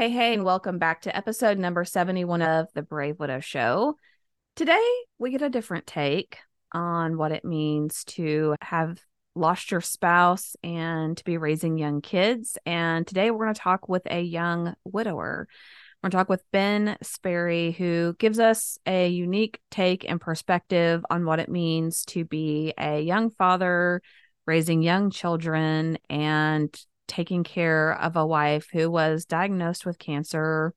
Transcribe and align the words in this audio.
Hey, 0.00 0.08
hey, 0.08 0.32
and 0.32 0.44
welcome 0.44 0.78
back 0.78 1.02
to 1.02 1.14
episode 1.14 1.58
number 1.58 1.84
71 1.84 2.40
of 2.40 2.68
The 2.72 2.80
Brave 2.80 3.20
Widow 3.20 3.40
Show. 3.40 3.98
Today, 4.56 4.82
we 5.18 5.30
get 5.30 5.42
a 5.42 5.50
different 5.50 5.86
take 5.86 6.38
on 6.72 7.18
what 7.18 7.32
it 7.32 7.44
means 7.44 8.04
to 8.04 8.56
have 8.62 8.98
lost 9.34 9.70
your 9.70 9.82
spouse 9.82 10.56
and 10.64 11.18
to 11.18 11.24
be 11.24 11.36
raising 11.36 11.76
young 11.76 12.00
kids. 12.00 12.56
And 12.64 13.06
today, 13.06 13.30
we're 13.30 13.44
going 13.44 13.54
to 13.54 13.60
talk 13.60 13.90
with 13.90 14.04
a 14.06 14.22
young 14.22 14.72
widower. 14.84 15.46
We're 16.02 16.06
going 16.08 16.12
to 16.12 16.16
talk 16.16 16.30
with 16.30 16.50
Ben 16.50 16.96
Sperry, 17.02 17.72
who 17.72 18.16
gives 18.18 18.38
us 18.38 18.78
a 18.86 19.06
unique 19.06 19.60
take 19.70 20.08
and 20.08 20.18
perspective 20.18 21.04
on 21.10 21.26
what 21.26 21.40
it 21.40 21.50
means 21.50 22.06
to 22.06 22.24
be 22.24 22.72
a 22.78 23.02
young 23.02 23.28
father, 23.28 24.00
raising 24.46 24.80
young 24.80 25.10
children, 25.10 25.98
and 26.08 26.74
taking 27.10 27.42
care 27.42 27.92
of 28.00 28.16
a 28.16 28.24
wife 28.24 28.68
who 28.72 28.88
was 28.88 29.24
diagnosed 29.24 29.84
with 29.84 29.98
cancer 29.98 30.72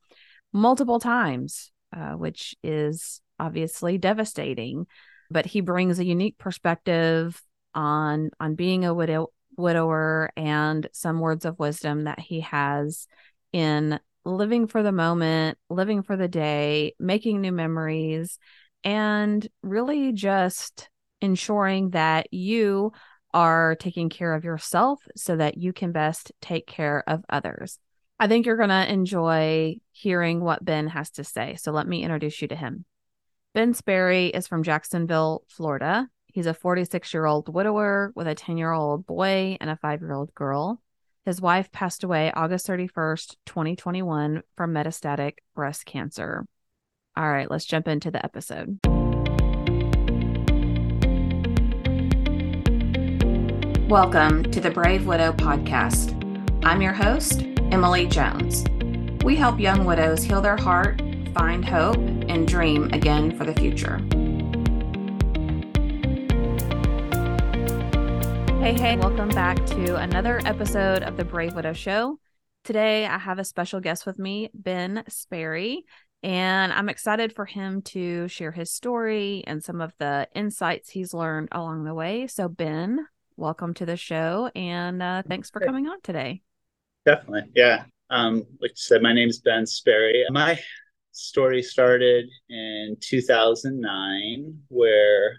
multiple 0.52 1.00
times, 1.00 1.72
uh, 1.96 2.14
which 2.14 2.56
is 2.64 3.22
obviously 3.40 4.00
devastating. 4.00 4.88
But 5.30 5.46
he 5.46 5.62
brings 5.62 6.00
a 6.00 6.06
unique 6.06 6.38
perspective 6.38 7.42
on 7.76 8.32
on 8.40 8.56
being 8.56 8.84
a 8.84 8.94
widow 8.94 9.28
widower 9.56 10.32
and 10.36 10.88
some 10.92 11.20
words 11.20 11.46
of 11.46 11.60
wisdom 11.60 12.06
that 12.06 12.20
he 12.20 12.40
has 12.42 13.08
in 13.52 14.00
living 14.26 14.66
for 14.68 14.82
the 14.82 14.92
moment, 14.92 15.58
living 15.70 16.02
for 16.02 16.18
the 16.18 16.28
day, 16.28 16.96
making 17.00 17.42
new 17.42 17.52
memories, 17.52 18.40
and 18.84 19.48
really 19.62 20.14
just 20.14 20.90
ensuring 21.22 21.92
that 21.92 22.34
you 22.34 22.92
are 23.34 23.76
taking 23.76 24.10
care 24.10 24.34
of 24.34 24.44
yourself 24.44 25.00
so 25.16 25.36
that 25.36 25.58
you 25.58 25.74
can 25.74 25.92
best 25.92 26.32
take 26.42 26.68
care 26.68 27.04
of 27.08 27.24
others. 27.30 27.80
I 28.20 28.28
think 28.28 28.46
you're 28.46 28.58
going 28.58 28.70
to 28.70 28.92
enjoy 28.92 29.78
hearing 29.92 30.42
what 30.42 30.64
Ben 30.64 30.88
has 30.88 31.10
to 31.12 31.24
say. 31.24 31.56
So 31.56 31.72
let 31.72 31.88
me 31.88 32.04
introduce 32.04 32.42
you 32.42 32.48
to 32.50 32.56
him. 32.56 32.86
Ben 33.54 33.74
Sperry 33.74 34.28
is 34.28 34.48
from 34.48 34.64
Jacksonville, 34.64 35.44
Florida. 35.48 36.08
He's 36.34 36.48
a 36.48 36.54
46 36.54 37.14
year 37.14 37.26
old 37.26 37.54
widower 37.54 38.12
with 38.16 38.28
a 38.28 38.36
10 38.36 38.58
year 38.58 38.72
old 38.72 39.06
boy 39.06 39.58
and 39.60 39.70
a 39.70 39.78
five 39.78 40.02
year 40.02 40.14
old 40.14 40.34
girl. 40.34 40.82
His 41.26 41.40
wife 41.40 41.72
passed 41.72 42.04
away 42.04 42.32
August 42.34 42.68
31st, 42.68 43.36
2021, 43.46 44.42
from 44.58 44.74
metastatic 44.74 45.36
breast 45.56 45.86
cancer. 45.86 46.46
All 47.16 47.32
right, 47.32 47.50
let's 47.50 47.66
jump 47.66 47.88
into 47.88 48.12
the 48.12 48.24
episode. 48.24 48.80
Welcome 53.90 54.44
to 54.52 54.62
the 54.62 54.72
Brave 54.72 55.06
Widow 55.06 55.34
podcast. 55.34 56.14
I'm 56.64 56.82
your 56.82 56.94
host, 56.94 57.44
Emily 57.70 58.08
Jones. 58.08 58.64
We 59.26 59.36
help 59.36 59.60
young 59.60 59.84
widows 59.84 60.24
heal 60.24 60.42
their 60.42 60.56
heart, 60.56 61.02
find 61.34 61.66
hope, 61.66 61.98
and 61.98 62.48
dream 62.48 62.86
again 62.94 63.38
for 63.38 63.44
the 63.44 63.54
future. 63.54 63.98
Hey, 68.62 68.74
hey, 68.74 68.96
welcome 68.96 69.28
back 69.28 69.64
to 69.66 69.98
another 69.98 70.40
episode 70.46 71.04
of 71.04 71.18
the 71.18 71.26
Brave 71.26 71.54
Widow 71.54 71.74
Show. 71.74 72.20
Today, 72.64 73.06
I 73.06 73.18
have 73.18 73.38
a 73.38 73.44
special 73.44 73.82
guest 73.82 74.06
with 74.06 74.18
me, 74.18 74.50
Ben 74.54 75.04
Sperry, 75.10 75.84
and 76.24 76.72
I'm 76.72 76.88
excited 76.88 77.36
for 77.36 77.44
him 77.44 77.82
to 77.82 78.30
share 78.30 78.54
his 78.54 78.72
story 78.72 79.44
and 79.46 79.62
some 79.62 79.82
of 79.82 79.94
the 80.00 80.30
insights 80.34 80.90
he's 80.90 81.14
learned 81.14 81.50
along 81.52 81.84
the 81.84 81.94
way. 81.94 82.28
So, 82.28 82.48
Ben, 82.48 83.06
welcome 83.38 83.74
to 83.76 83.86
the 83.86 83.98
show 83.98 84.50
and 84.56 85.02
uh, 85.02 85.24
thanks 85.28 85.50
for 85.50 85.60
coming 85.60 85.88
on 85.88 86.02
today. 86.02 86.42
Definitely. 87.06 87.52
Yeah. 87.56 87.86
Um, 88.10 88.46
like 88.62 88.72
you 88.72 88.76
said, 88.76 89.02
my 89.02 89.14
name 89.14 89.30
is 89.30 89.40
Ben 89.40 89.66
Sperry. 89.66 90.26
My 90.30 90.60
story 91.12 91.62
started 91.62 92.26
in 92.50 92.98
2009 93.00 94.60
where 94.70 95.38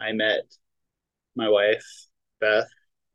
I 0.00 0.12
met 0.12 0.42
my 1.36 1.48
wife, 1.48 1.86
Beth. 2.40 2.68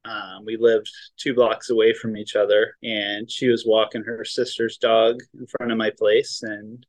Um, 0.06 0.46
we 0.46 0.58
lived 0.58 0.90
two 1.18 1.34
blocks 1.34 1.70
away 1.70 1.94
from 1.94 2.16
each 2.16 2.36
other, 2.36 2.76
and 2.82 3.30
she 3.30 3.50
was 3.50 3.66
walking 3.66 4.04
her 4.04 4.24
sister's 4.24 4.78
dog 4.78 5.20
in 5.38 5.46
front 5.48 5.72
of 5.72 5.78
my 5.78 5.92
place, 5.98 6.44
and 6.44 6.86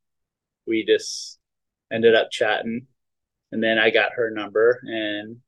we 0.66 0.84
just 0.84 1.38
ended 1.92 2.14
up 2.14 2.30
chatting. 2.30 2.86
And 3.50 3.62
then 3.62 3.78
I 3.78 3.90
got 3.90 4.12
her 4.12 4.30
number, 4.30 4.78
and 4.84 5.38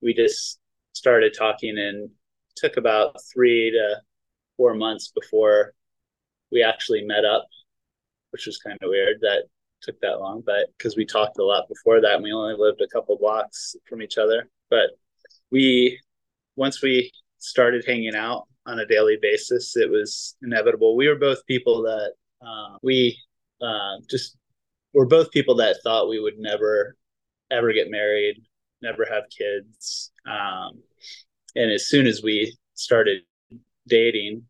we 0.00 0.14
just 0.14 0.59
started 1.00 1.32
talking 1.32 1.78
and 1.78 2.10
took 2.56 2.76
about 2.76 3.16
three 3.32 3.70
to 3.70 3.96
four 4.58 4.74
months 4.74 5.10
before 5.14 5.72
we 6.52 6.62
actually 6.62 7.02
met 7.04 7.24
up, 7.24 7.46
which 8.32 8.44
was 8.44 8.58
kind 8.58 8.76
of 8.82 8.90
weird 8.90 9.16
that 9.22 9.44
took 9.80 9.98
that 10.02 10.20
long, 10.20 10.42
but 10.44 10.66
because 10.76 10.98
we 10.98 11.06
talked 11.06 11.38
a 11.38 11.44
lot 11.44 11.70
before 11.70 12.02
that 12.02 12.16
and 12.16 12.22
we 12.22 12.34
only 12.34 12.54
lived 12.54 12.82
a 12.82 12.88
couple 12.88 13.16
blocks 13.16 13.74
from 13.88 14.02
each 14.02 14.18
other. 14.18 14.50
But 14.68 14.90
we, 15.50 15.98
once 16.54 16.82
we 16.82 17.10
started 17.38 17.82
hanging 17.86 18.14
out 18.14 18.46
on 18.66 18.78
a 18.78 18.86
daily 18.86 19.16
basis, 19.22 19.78
it 19.78 19.90
was 19.90 20.36
inevitable. 20.42 20.96
We 20.96 21.08
were 21.08 21.14
both 21.14 21.46
people 21.46 21.82
that 21.84 22.12
uh, 22.46 22.76
we 22.82 23.18
uh, 23.62 23.96
just 24.10 24.36
were 24.92 25.06
both 25.06 25.30
people 25.30 25.54
that 25.56 25.76
thought 25.82 26.10
we 26.10 26.20
would 26.20 26.38
never 26.38 26.94
ever 27.50 27.72
get 27.72 27.90
married 27.90 28.36
never 28.82 29.06
have 29.10 29.24
kids. 29.36 30.10
Um, 30.26 30.82
and 31.56 31.70
as 31.70 31.88
soon 31.88 32.06
as 32.06 32.22
we 32.22 32.56
started 32.74 33.22
dating, 33.88 34.44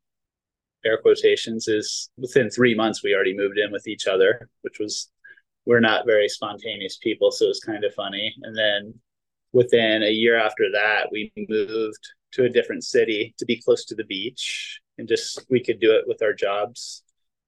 air 0.84 0.98
quotations, 1.00 1.68
is 1.68 2.10
within 2.16 2.50
three 2.50 2.74
months 2.74 3.02
we 3.02 3.14
already 3.14 3.36
moved 3.36 3.58
in 3.58 3.72
with 3.72 3.86
each 3.86 4.06
other, 4.06 4.48
which 4.62 4.78
was 4.78 5.10
we're 5.66 5.80
not 5.80 6.06
very 6.06 6.28
spontaneous 6.28 6.98
people, 6.98 7.30
so 7.30 7.44
it 7.46 7.48
was 7.48 7.60
kind 7.60 7.84
of 7.84 7.94
funny. 7.94 8.34
And 8.42 8.56
then 8.56 8.94
within 9.52 10.02
a 10.02 10.10
year 10.10 10.38
after 10.38 10.70
that, 10.72 11.08
we 11.12 11.32
moved 11.36 12.08
to 12.32 12.44
a 12.44 12.48
different 12.48 12.84
city 12.84 13.34
to 13.38 13.44
be 13.44 13.60
close 13.60 13.84
to 13.86 13.94
the 13.94 14.04
beach, 14.04 14.80
and 14.98 15.08
just 15.08 15.44
we 15.50 15.62
could 15.62 15.80
do 15.80 15.92
it 15.92 16.04
with 16.06 16.22
our 16.22 16.32
jobs 16.32 17.02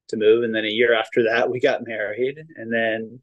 to 0.09 0.17
move. 0.17 0.45
And 0.45 0.55
then 0.55 0.65
a 0.65 0.69
year 0.69 0.95
after 0.95 1.23
that, 1.25 1.51
we 1.51 1.61
got 1.61 1.87
married, 1.87 2.39
and 2.57 2.73
then 2.73 3.21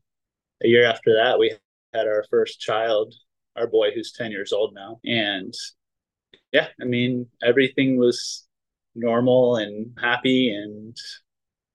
a 0.64 0.68
year 0.68 0.86
after 0.86 1.16
that, 1.16 1.40
we 1.40 1.54
had 1.94 2.08
our 2.08 2.26
first 2.30 2.60
child 2.60 3.14
our 3.60 3.68
boy 3.68 3.92
who's 3.94 4.14
10 4.14 4.32
years 4.32 4.54
old 4.54 4.74
now. 4.74 5.00
And 5.06 5.54
yeah, 6.52 6.68
I 6.82 6.86
mean, 6.86 7.28
everything 7.44 7.98
was 7.98 8.48
normal 8.96 9.58
and 9.58 9.98
happy. 10.02 10.54
And, 10.54 10.96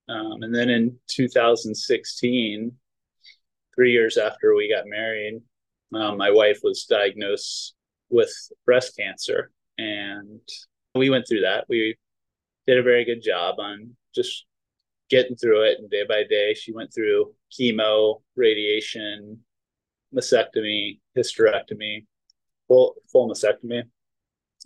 um, 0.09 0.43
and 0.43 0.53
then 0.53 0.69
in 0.69 0.97
2016, 1.07 2.71
three 3.75 3.91
years 3.91 4.17
after 4.17 4.55
we 4.55 4.73
got 4.73 4.87
married, 4.87 5.41
um, 5.93 6.17
my 6.17 6.31
wife 6.31 6.59
was 6.63 6.85
diagnosed 6.85 7.75
with 8.09 8.31
breast 8.65 8.97
cancer. 8.97 9.51
And 9.77 10.41
we 10.93 11.09
went 11.09 11.27
through 11.27 11.41
that. 11.41 11.65
We 11.67 11.97
did 12.67 12.77
a 12.77 12.83
very 12.83 13.05
good 13.05 13.21
job 13.21 13.55
on 13.59 13.95
just 14.13 14.45
getting 15.09 15.35
through 15.35 15.63
it 15.63 15.77
and 15.77 15.89
day 15.89 16.03
by 16.07 16.23
day 16.27 16.55
she 16.55 16.73
went 16.73 16.91
through 16.91 17.31
chemo 17.51 18.21
radiation 18.35 19.39
mastectomy, 20.15 20.99
hysterectomy, 21.17 22.05
full 22.67 22.95
full 23.11 23.29
mastectomy, 23.29 23.83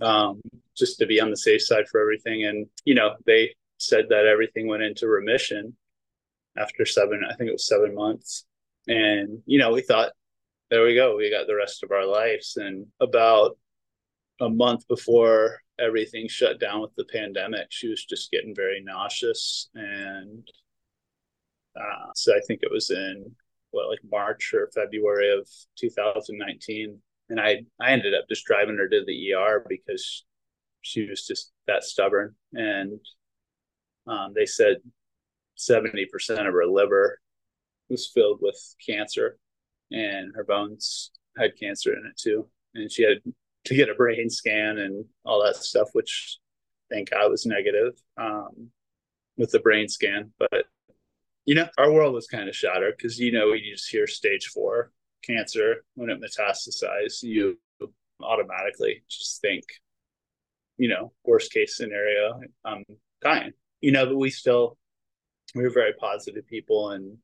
um, 0.01 0.41
just 0.77 0.99
to 0.99 1.05
be 1.05 1.19
on 1.19 1.29
the 1.29 1.37
safe 1.37 1.61
side 1.61 1.87
for 1.89 2.01
everything. 2.01 2.45
And 2.45 2.67
you 2.85 2.95
know, 2.95 3.15
they 3.25 3.55
said 3.77 4.05
that 4.09 4.25
everything 4.25 4.67
went 4.67 4.83
into 4.83 5.07
remission 5.07 5.75
after 6.57 6.85
seven. 6.85 7.23
I 7.29 7.35
think 7.35 7.49
it 7.49 7.53
was 7.53 7.67
seven 7.67 7.95
months. 7.95 8.45
And 8.87 9.41
you 9.45 9.59
know, 9.59 9.71
we 9.71 9.81
thought, 9.81 10.11
there 10.69 10.83
we 10.83 10.95
go, 10.95 11.15
we 11.15 11.31
got 11.31 11.47
the 11.47 11.55
rest 11.55 11.83
of 11.83 11.91
our 11.91 12.05
lives. 12.05 12.57
And 12.57 12.87
about 12.99 13.57
a 14.41 14.49
month 14.49 14.87
before 14.87 15.61
everything 15.79 16.27
shut 16.27 16.59
down 16.59 16.81
with 16.81 16.95
the 16.95 17.05
pandemic, 17.05 17.67
she 17.69 17.87
was 17.87 18.03
just 18.05 18.31
getting 18.31 18.55
very 18.55 18.81
nauseous 18.83 19.69
and 19.75 20.49
uh, 21.79 22.11
so 22.15 22.35
I 22.35 22.39
think 22.45 22.61
it 22.63 22.71
was 22.71 22.89
in 22.89 23.35
what 23.71 23.89
like 23.89 23.99
March 24.09 24.53
or 24.53 24.69
February 24.73 25.31
of 25.31 25.47
2019, 25.77 26.97
and 27.29 27.39
I 27.39 27.63
I 27.79 27.91
ended 27.91 28.13
up 28.13 28.25
just 28.29 28.45
driving 28.45 28.77
her 28.77 28.87
to 28.87 29.03
the 29.05 29.33
ER 29.33 29.65
because 29.67 30.25
she 30.81 31.07
was 31.07 31.25
just 31.25 31.51
that 31.67 31.83
stubborn, 31.83 32.35
and 32.53 32.99
um, 34.07 34.33
they 34.33 34.45
said 34.45 34.77
70% 35.57 36.07
of 36.47 36.53
her 36.53 36.65
liver 36.65 37.19
was 37.89 38.07
filled 38.13 38.39
with 38.41 38.57
cancer, 38.85 39.37
and 39.91 40.33
her 40.35 40.43
bones 40.43 41.11
had 41.37 41.57
cancer 41.59 41.93
in 41.93 42.05
it 42.05 42.17
too, 42.17 42.47
and 42.75 42.91
she 42.91 43.03
had 43.03 43.17
to 43.65 43.75
get 43.75 43.89
a 43.89 43.95
brain 43.95 44.29
scan 44.29 44.77
and 44.77 45.05
all 45.25 45.43
that 45.43 45.57
stuff, 45.57 45.89
which 45.93 46.37
thank 46.89 47.11
God 47.11 47.29
was 47.29 47.45
negative 47.45 47.93
um, 48.17 48.69
with 49.37 49.51
the 49.51 49.59
brain 49.59 49.87
scan, 49.87 50.31
but 50.39 50.65
you 51.45 51.55
know, 51.55 51.67
our 51.79 51.91
world 51.91 52.13
was 52.13 52.27
kind 52.27 52.47
of 52.47 52.55
shattered 52.55 52.95
because 52.95 53.19
you 53.19 53.31
know 53.31 53.53
you 53.53 53.73
just 53.73 53.89
hear 53.89 54.05
stage 54.05 54.47
four 54.47 54.91
cancer 55.23 55.83
when 55.95 56.09
it 56.09 56.21
metastasizes, 56.21 57.23
you 57.23 57.57
automatically 58.21 59.03
just 59.09 59.41
think, 59.41 59.63
you 60.77 60.89
know, 60.89 61.11
worst 61.25 61.51
case 61.51 61.77
scenario, 61.77 62.39
I'm 62.65 62.83
dying. 63.21 63.53
You 63.81 63.91
know, 63.91 64.05
but 64.05 64.17
we 64.17 64.29
still 64.29 64.77
we 65.55 65.63
were 65.63 65.69
very 65.69 65.93
positive 65.93 66.45
people 66.47 66.91
and 66.91 67.17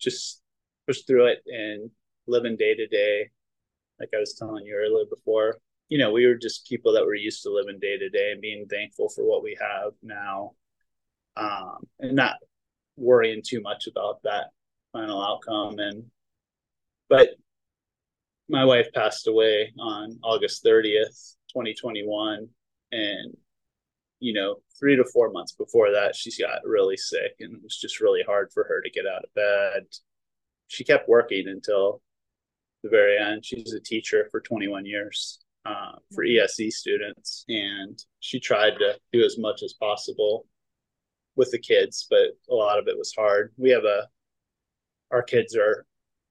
just 0.00 0.42
push 0.86 1.02
through 1.02 1.26
it 1.26 1.38
and 1.46 1.90
living 2.26 2.56
day 2.56 2.74
to 2.74 2.86
day. 2.86 3.30
Like 3.98 4.10
I 4.14 4.18
was 4.18 4.34
telling 4.34 4.66
you 4.66 4.74
earlier 4.74 5.06
before, 5.08 5.58
you 5.88 5.98
know, 5.98 6.12
we 6.12 6.26
were 6.26 6.34
just 6.34 6.66
people 6.66 6.92
that 6.94 7.04
were 7.04 7.14
used 7.14 7.42
to 7.42 7.50
living 7.50 7.78
day 7.80 7.96
to 7.98 8.08
day 8.08 8.32
and 8.32 8.40
being 8.40 8.66
thankful 8.66 9.08
for 9.08 9.24
what 9.24 9.42
we 9.42 9.56
have 9.60 9.92
now, 10.02 10.52
um, 11.36 11.78
and 12.00 12.16
not 12.16 12.36
worrying 12.96 13.42
too 13.44 13.60
much 13.60 13.86
about 13.86 14.22
that 14.24 14.46
final 14.92 15.22
outcome. 15.22 15.78
And 15.78 16.04
but 17.08 17.30
my 18.48 18.64
wife 18.64 18.86
passed 18.94 19.26
away 19.26 19.72
on 19.78 20.18
August 20.22 20.64
30th, 20.64 21.34
2021, 21.52 22.48
and 22.92 23.36
you 24.20 24.32
know, 24.32 24.56
three 24.78 24.96
to 24.96 25.04
four 25.04 25.30
months 25.30 25.52
before 25.52 25.90
that, 25.92 26.16
she's 26.16 26.38
got 26.38 26.64
really 26.64 26.96
sick, 26.96 27.32
and 27.40 27.54
it 27.54 27.62
was 27.62 27.78
just 27.78 28.00
really 28.00 28.22
hard 28.22 28.50
for 28.52 28.64
her 28.64 28.80
to 28.80 28.90
get 28.90 29.06
out 29.06 29.24
of 29.24 29.34
bed. 29.34 29.84
She 30.68 30.84
kept 30.84 31.08
working 31.08 31.48
until 31.48 32.00
the 32.82 32.88
very 32.88 33.18
end. 33.18 33.44
She's 33.44 33.72
a 33.72 33.80
teacher 33.80 34.28
for 34.30 34.40
21 34.40 34.86
years 34.86 35.40
uh, 35.66 35.92
for 36.14 36.24
mm-hmm. 36.24 36.44
ESE 36.44 36.78
students, 36.78 37.44
and 37.48 38.02
she 38.20 38.40
tried 38.40 38.78
to 38.78 38.98
do 39.12 39.24
as 39.24 39.36
much 39.38 39.62
as 39.62 39.74
possible 39.74 40.46
with 41.36 41.50
the 41.50 41.58
kids, 41.58 42.06
but 42.08 42.30
a 42.50 42.54
lot 42.54 42.78
of 42.78 42.88
it 42.88 42.96
was 42.96 43.12
hard. 43.16 43.52
We 43.56 43.70
have 43.70 43.84
a 43.84 44.08
our 45.12 45.22
kids 45.22 45.54
are 45.54 45.86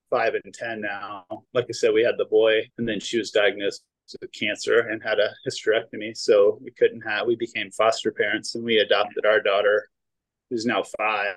five 0.09 0.33
and 0.35 0.53
ten 0.53 0.81
now. 0.81 1.25
Like 1.53 1.65
I 1.69 1.73
said, 1.73 1.93
we 1.93 2.03
had 2.03 2.17
the 2.17 2.25
boy, 2.25 2.61
and 2.77 2.87
then 2.87 2.99
she 2.99 3.17
was 3.17 3.31
diagnosed 3.31 3.83
with 4.21 4.31
cancer 4.31 4.79
and 4.79 5.01
had 5.01 5.19
a 5.19 5.31
hysterectomy, 5.47 6.15
so 6.15 6.59
we 6.61 6.71
couldn't 6.71 7.01
have. 7.01 7.25
We 7.25 7.35
became 7.35 7.71
foster 7.71 8.11
parents, 8.11 8.55
and 8.55 8.63
we 8.63 8.77
adopted 8.77 9.25
our 9.25 9.41
daughter, 9.41 9.89
who's 10.49 10.65
now 10.65 10.83
five, 10.97 11.35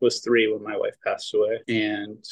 was 0.00 0.20
three 0.20 0.52
when 0.52 0.62
my 0.62 0.76
wife 0.76 0.96
passed 1.04 1.32
away, 1.34 1.60
and 1.68 2.24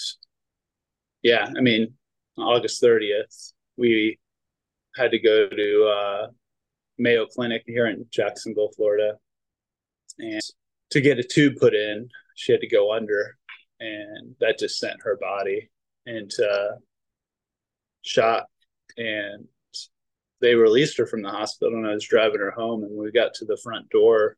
yeah, 1.23 1.49
I 1.57 1.61
mean, 1.61 1.95
August 2.39 2.81
thirtieth, 2.81 3.53
we 3.77 4.19
had 4.97 5.13
to 5.13 5.19
go 5.19 5.49
to 5.49 5.85
uh, 5.85 6.27
Mayo 6.99 7.27
Clinic 7.27 7.63
here 7.67 7.87
in 7.87 8.07
Jacksonville, 8.11 8.73
Florida, 8.75 9.17
and 10.19 10.41
to 10.91 11.01
get 11.01 11.19
a 11.19 11.23
tube 11.23 11.57
put 11.61 11.75
in, 11.75 12.09
she 12.35 12.53
had 12.53 12.61
to 12.61 12.67
go 12.67 12.93
under, 12.93 13.37
and 13.81 14.35
that 14.41 14.59
just 14.59 14.79
sent 14.79 15.03
her 15.03 15.17
body 15.17 15.71
into 16.07 16.79
shock. 18.03 18.47
And 18.97 19.47
they 20.41 20.55
released 20.55 20.97
her 20.99 21.07
from 21.07 21.23
the 21.23 21.31
hospital, 21.31 21.79
and 21.79 21.87
I 21.87 21.95
was 21.95 22.07
driving 22.07 22.41
her 22.41 22.51
home, 22.51 22.83
and 22.83 22.97
when 22.97 23.05
we 23.05 23.13
got 23.13 23.35
to 23.35 23.45
the 23.45 23.61
front 23.63 23.89
door, 23.91 24.37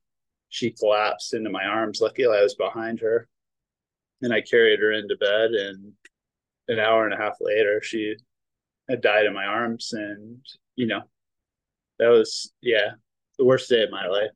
she 0.49 0.71
collapsed 0.71 1.35
into 1.35 1.51
my 1.51 1.65
arms. 1.65 2.01
Luckily, 2.01 2.37
I 2.37 2.43
was 2.43 2.55
behind 2.55 3.01
her, 3.01 3.29
and 4.21 4.33
I 4.33 4.41
carried 4.41 4.81
her 4.81 4.93
into 4.93 5.17
bed, 5.17 5.53
and 5.53 5.93
an 6.69 6.79
hour 6.79 7.05
and 7.05 7.15
a 7.15 7.17
half 7.17 7.37
later, 7.41 7.81
she 7.83 8.17
had 8.89 9.01
died 9.01 9.27
in 9.27 9.33
my 9.33 9.45
arms, 9.45 9.93
and 9.93 10.45
you 10.77 10.87
know, 10.87 11.03
that 11.99 12.09
was 12.09 12.53
yeah 12.61 12.93
the 13.39 13.45
worst 13.45 13.69
day 13.69 13.83
of 13.83 13.91
my 13.91 14.07
life, 14.07 14.31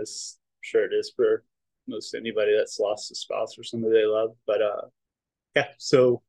as 0.00 0.38
sure 0.60 0.84
it 0.84 0.92
is 0.92 1.12
for 1.14 1.44
most 1.88 2.14
anybody 2.14 2.56
that's 2.56 2.78
lost 2.78 3.10
a 3.10 3.14
spouse 3.14 3.58
or 3.58 3.64
somebody 3.64 3.94
they 3.94 4.06
love. 4.06 4.30
But 4.46 4.62
uh, 4.62 4.82
yeah, 5.56 5.68
so 5.78 6.22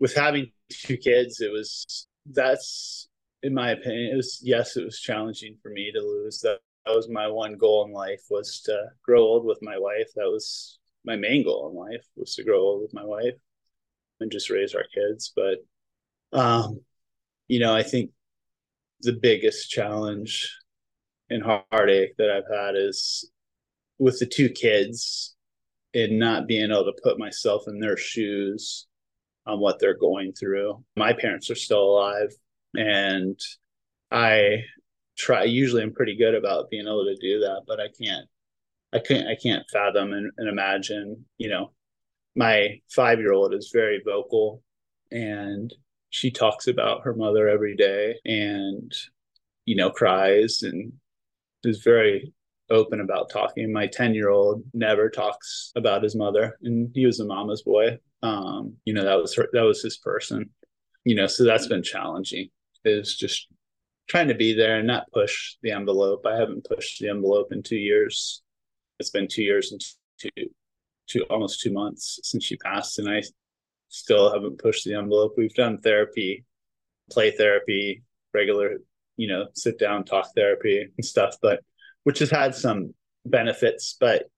with 0.00 0.14
having 0.14 0.50
two 0.70 0.96
kids, 0.96 1.40
it 1.40 1.52
was 1.52 2.06
that's 2.26 3.08
in 3.42 3.54
my 3.54 3.70
opinion, 3.70 4.12
it 4.12 4.16
was 4.16 4.40
yes, 4.42 4.76
it 4.76 4.84
was 4.84 5.00
challenging 5.00 5.56
for 5.62 5.70
me 5.70 5.92
to 5.92 6.00
lose. 6.00 6.40
That 6.40 6.60
that 6.86 6.94
was 6.94 7.08
my 7.08 7.28
one 7.28 7.56
goal 7.56 7.84
in 7.86 7.92
life 7.92 8.22
was 8.30 8.60
to 8.62 8.86
grow 9.04 9.20
old 9.20 9.44
with 9.44 9.58
my 9.62 9.78
wife. 9.78 10.08
That 10.16 10.30
was 10.30 10.78
my 11.04 11.16
main 11.16 11.44
goal 11.44 11.68
in 11.70 11.76
life 11.76 12.04
was 12.16 12.34
to 12.36 12.44
grow 12.44 12.60
old 12.60 12.82
with 12.82 12.94
my 12.94 13.04
wife 13.04 13.34
and 14.20 14.30
just 14.30 14.50
raise 14.50 14.74
our 14.74 14.84
kids. 14.94 15.32
But 15.34 15.58
um, 16.32 16.80
you 17.48 17.60
know, 17.60 17.74
I 17.74 17.82
think 17.82 18.10
the 19.02 19.12
biggest 19.12 19.70
challenge 19.70 20.56
and 21.28 21.42
heartache 21.42 22.16
that 22.18 22.30
I've 22.30 22.50
had 22.52 22.76
is 22.76 23.30
with 24.02 24.18
the 24.18 24.26
two 24.26 24.48
kids 24.48 25.36
and 25.94 26.18
not 26.18 26.48
being 26.48 26.72
able 26.72 26.84
to 26.84 27.02
put 27.04 27.20
myself 27.20 27.62
in 27.68 27.78
their 27.78 27.96
shoes 27.96 28.88
on 29.46 29.60
what 29.60 29.78
they're 29.78 29.96
going 29.96 30.32
through. 30.32 30.82
My 30.96 31.12
parents 31.12 31.50
are 31.50 31.54
still 31.54 31.84
alive 31.84 32.32
and 32.74 33.38
I 34.10 34.64
try 35.16 35.44
usually 35.44 35.84
I'm 35.84 35.92
pretty 35.94 36.16
good 36.16 36.34
about 36.34 36.68
being 36.68 36.88
able 36.88 37.04
to 37.04 37.16
do 37.20 37.38
that, 37.40 37.62
but 37.68 37.78
I 37.78 37.86
can't 38.02 38.26
I 38.92 38.98
can't 38.98 39.28
I 39.28 39.36
can't 39.40 39.70
fathom 39.72 40.12
and, 40.12 40.32
and 40.36 40.48
imagine, 40.48 41.24
you 41.38 41.48
know, 41.48 41.70
my 42.34 42.80
five 42.92 43.20
year 43.20 43.32
old 43.32 43.54
is 43.54 43.70
very 43.72 44.02
vocal 44.04 44.64
and 45.12 45.72
she 46.10 46.32
talks 46.32 46.66
about 46.66 47.04
her 47.04 47.14
mother 47.14 47.48
every 47.48 47.76
day 47.76 48.16
and 48.24 48.92
you 49.64 49.76
know 49.76 49.90
cries 49.90 50.62
and 50.62 50.92
is 51.62 51.82
very 51.84 52.32
open 52.72 53.00
about 53.00 53.30
talking. 53.30 53.72
My 53.72 53.86
10 53.86 54.14
year 54.14 54.30
old 54.30 54.64
never 54.74 55.08
talks 55.08 55.72
about 55.76 56.02
his 56.02 56.16
mother 56.16 56.58
and 56.62 56.90
he 56.94 57.06
was 57.06 57.20
a 57.20 57.24
mama's 57.24 57.62
boy. 57.62 57.98
Um 58.22 58.76
you 58.84 58.94
know 58.94 59.04
that 59.04 59.18
was 59.18 59.34
her 59.36 59.48
that 59.52 59.62
was 59.62 59.82
his 59.82 59.98
person. 59.98 60.50
You 61.04 61.14
know 61.14 61.26
so 61.26 61.44
that's 61.44 61.66
been 61.66 61.82
challenging 61.82 62.48
is 62.84 63.16
just 63.16 63.46
trying 64.08 64.28
to 64.28 64.34
be 64.34 64.54
there 64.54 64.78
and 64.78 64.86
not 64.86 65.10
push 65.12 65.56
the 65.62 65.70
envelope. 65.70 66.26
I 66.26 66.36
haven't 66.36 66.64
pushed 66.64 67.00
the 67.00 67.08
envelope 67.08 67.52
in 67.52 67.62
two 67.62 67.76
years. 67.76 68.42
It's 68.98 69.10
been 69.10 69.28
two 69.28 69.42
years 69.42 69.72
and 69.72 69.80
two 70.18 70.50
two 71.08 71.24
almost 71.30 71.60
two 71.60 71.72
months 71.72 72.20
since 72.22 72.44
she 72.44 72.56
passed 72.56 72.98
and 72.98 73.10
i 73.10 73.20
still 73.92 74.32
haven't 74.32 74.58
pushed 74.58 74.84
the 74.84 74.94
envelope. 74.94 75.34
We've 75.36 75.54
done 75.54 75.78
therapy, 75.78 76.44
play 77.10 77.30
therapy, 77.30 78.02
regular, 78.32 78.78
you 79.16 79.28
know, 79.28 79.48
sit 79.54 79.78
down 79.78 80.04
talk 80.04 80.34
therapy 80.34 80.88
and 80.96 81.04
stuff, 81.04 81.36
but 81.40 81.60
which 82.04 82.18
has 82.18 82.30
had 82.30 82.54
some 82.54 82.94
benefits. 83.24 83.96
But 83.98 84.30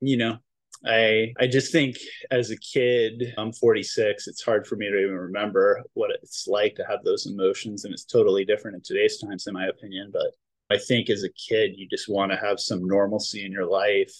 you 0.00 0.16
know, 0.16 0.38
I 0.84 1.32
I 1.38 1.46
just 1.46 1.72
think 1.72 1.96
as 2.30 2.50
a 2.50 2.56
kid, 2.56 3.34
I'm 3.38 3.52
46. 3.52 4.28
It's 4.28 4.42
hard 4.42 4.66
for 4.66 4.76
me 4.76 4.88
to 4.88 4.98
even 4.98 5.16
remember 5.16 5.82
what 5.94 6.10
it's 6.22 6.46
like 6.46 6.76
to 6.76 6.86
have 6.88 7.04
those 7.04 7.26
emotions, 7.26 7.84
and 7.84 7.92
it's 7.92 8.04
totally 8.04 8.44
different 8.44 8.76
in 8.76 8.82
today's 8.82 9.18
times, 9.18 9.46
in 9.46 9.54
my 9.54 9.66
opinion. 9.66 10.10
But 10.12 10.32
I 10.70 10.78
think 10.78 11.10
as 11.10 11.24
a 11.24 11.30
kid, 11.30 11.72
you 11.76 11.88
just 11.88 12.08
want 12.08 12.32
to 12.32 12.38
have 12.38 12.60
some 12.60 12.86
normalcy 12.86 13.44
in 13.44 13.52
your 13.52 13.66
life, 13.66 14.14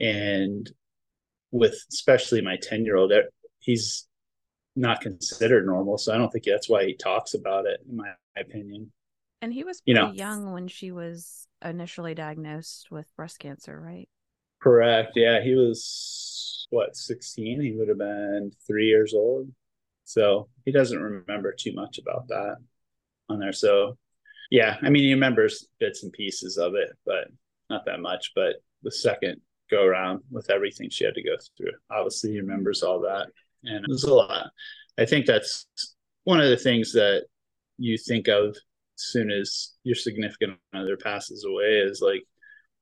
and 0.00 0.70
with 1.52 1.78
especially 1.92 2.40
my 2.40 2.56
10 2.60 2.84
year 2.84 2.96
old 2.96 3.12
he's 3.60 4.08
not 4.76 5.00
considered 5.00 5.66
normal. 5.66 5.98
So 5.98 6.12
I 6.12 6.18
don't 6.18 6.30
think 6.30 6.44
that's 6.44 6.68
why 6.68 6.84
he 6.84 6.94
talks 6.94 7.34
about 7.34 7.66
it, 7.66 7.80
in 7.88 7.96
my 7.96 8.10
opinion. 8.36 8.92
And 9.44 9.52
he 9.52 9.62
was 9.62 9.82
pretty 9.82 10.00
you 10.00 10.06
know, 10.06 10.12
young 10.12 10.52
when 10.52 10.68
she 10.68 10.90
was 10.90 11.46
initially 11.62 12.14
diagnosed 12.14 12.90
with 12.90 13.14
breast 13.14 13.38
cancer, 13.38 13.78
right? 13.78 14.08
Correct. 14.58 15.12
Yeah, 15.16 15.42
he 15.42 15.54
was 15.54 16.66
what 16.70 16.96
16. 16.96 17.60
He 17.60 17.72
would 17.72 17.88
have 17.88 17.98
been 17.98 18.52
three 18.66 18.86
years 18.86 19.12
old. 19.12 19.50
So 20.04 20.48
he 20.64 20.72
doesn't 20.72 20.98
remember 20.98 21.52
too 21.52 21.74
much 21.74 21.98
about 21.98 22.26
that 22.28 22.56
on 23.28 23.38
there. 23.38 23.52
So 23.52 23.98
yeah, 24.50 24.78
I 24.80 24.88
mean 24.88 25.02
he 25.02 25.12
remembers 25.12 25.66
bits 25.78 26.04
and 26.04 26.12
pieces 26.12 26.56
of 26.56 26.74
it, 26.74 26.96
but 27.04 27.28
not 27.68 27.84
that 27.84 28.00
much. 28.00 28.32
But 28.34 28.62
the 28.82 28.92
second 28.92 29.42
go 29.70 29.84
around 29.84 30.22
with 30.30 30.48
everything 30.48 30.88
she 30.88 31.04
had 31.04 31.16
to 31.16 31.22
go 31.22 31.36
through, 31.58 31.72
obviously 31.90 32.30
he 32.30 32.40
remembers 32.40 32.82
all 32.82 33.00
that 33.00 33.26
and 33.62 33.84
it 33.84 33.90
was 33.90 34.04
a 34.04 34.14
lot. 34.14 34.46
I 34.96 35.04
think 35.04 35.26
that's 35.26 35.66
one 36.22 36.40
of 36.40 36.48
the 36.48 36.56
things 36.56 36.92
that 36.92 37.26
you 37.76 37.98
think 37.98 38.28
of 38.28 38.56
soon 38.96 39.30
as 39.30 39.72
your 39.82 39.94
significant 39.94 40.58
other 40.72 40.96
passes 40.96 41.44
away 41.44 41.78
is 41.78 42.00
like 42.00 42.22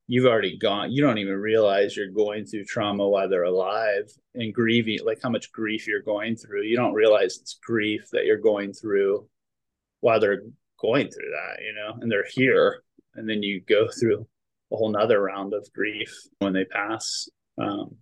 you've 0.08 0.26
already 0.26 0.58
gone 0.58 0.92
you 0.92 1.00
don't 1.02 1.18
even 1.18 1.34
realize 1.34 1.96
you're 1.96 2.08
going 2.08 2.44
through 2.44 2.64
trauma 2.64 3.08
while 3.08 3.28
they're 3.28 3.44
alive 3.44 4.04
and 4.34 4.54
grieving 4.54 4.98
like 5.04 5.18
how 5.22 5.30
much 5.30 5.52
grief 5.52 5.86
you're 5.86 6.02
going 6.02 6.36
through. 6.36 6.62
You 6.62 6.76
don't 6.76 6.94
realize 6.94 7.38
it's 7.38 7.58
grief 7.64 8.08
that 8.12 8.24
you're 8.24 8.38
going 8.38 8.72
through 8.72 9.28
while 10.00 10.20
they're 10.20 10.42
going 10.80 11.08
through 11.08 11.30
that 11.30 11.62
you 11.62 11.74
know 11.74 11.98
and 12.00 12.10
they're 12.10 12.26
here. 12.28 12.82
And 13.14 13.28
then 13.28 13.42
you 13.42 13.60
go 13.60 13.88
through 13.88 14.26
a 14.72 14.76
whole 14.76 14.90
nother 14.90 15.22
round 15.22 15.52
of 15.52 15.70
grief 15.74 16.14
when 16.38 16.54
they 16.54 16.64
pass. 16.64 17.28
Um, 17.58 17.96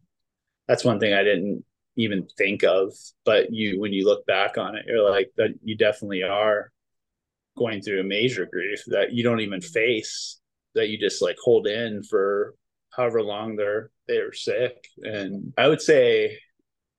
that's 0.70 0.84
one 0.84 1.00
thing 1.00 1.12
i 1.12 1.24
didn't 1.24 1.64
even 1.96 2.26
think 2.38 2.62
of 2.62 2.94
but 3.24 3.52
you 3.52 3.80
when 3.80 3.92
you 3.92 4.04
look 4.04 4.24
back 4.24 4.56
on 4.56 4.76
it 4.76 4.84
you're 4.86 5.10
like 5.10 5.28
that 5.36 5.50
you 5.64 5.76
definitely 5.76 6.22
are 6.22 6.70
going 7.56 7.80
through 7.80 8.00
a 8.00 8.04
major 8.04 8.46
grief 8.50 8.82
that 8.86 9.12
you 9.12 9.22
don't 9.22 9.40
even 9.40 9.60
mm-hmm. 9.60 9.72
face 9.72 10.40
that 10.74 10.88
you 10.88 10.98
just 10.98 11.20
like 11.20 11.36
hold 11.42 11.66
in 11.66 12.02
for 12.02 12.54
however 12.90 13.22
long 13.22 13.56
they're 13.56 13.90
they're 14.08 14.32
sick 14.32 14.86
and 15.02 15.52
i 15.58 15.66
would 15.66 15.80
say 15.80 16.38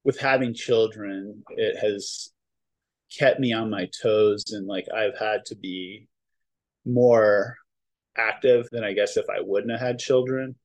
with 0.03 0.19
having 0.19 0.53
children 0.53 1.43
it 1.51 1.77
has 1.77 2.31
kept 3.17 3.39
me 3.39 3.53
on 3.53 3.69
my 3.69 3.87
toes 4.01 4.51
and 4.51 4.67
like 4.67 4.87
i've 4.95 5.17
had 5.17 5.45
to 5.45 5.55
be 5.55 6.07
more 6.85 7.55
active 8.17 8.67
than 8.71 8.83
i 8.83 8.93
guess 8.93 9.17
if 9.17 9.25
i 9.29 9.39
wouldn't 9.41 9.71
have 9.71 9.81
had 9.81 9.99
children 9.99 10.55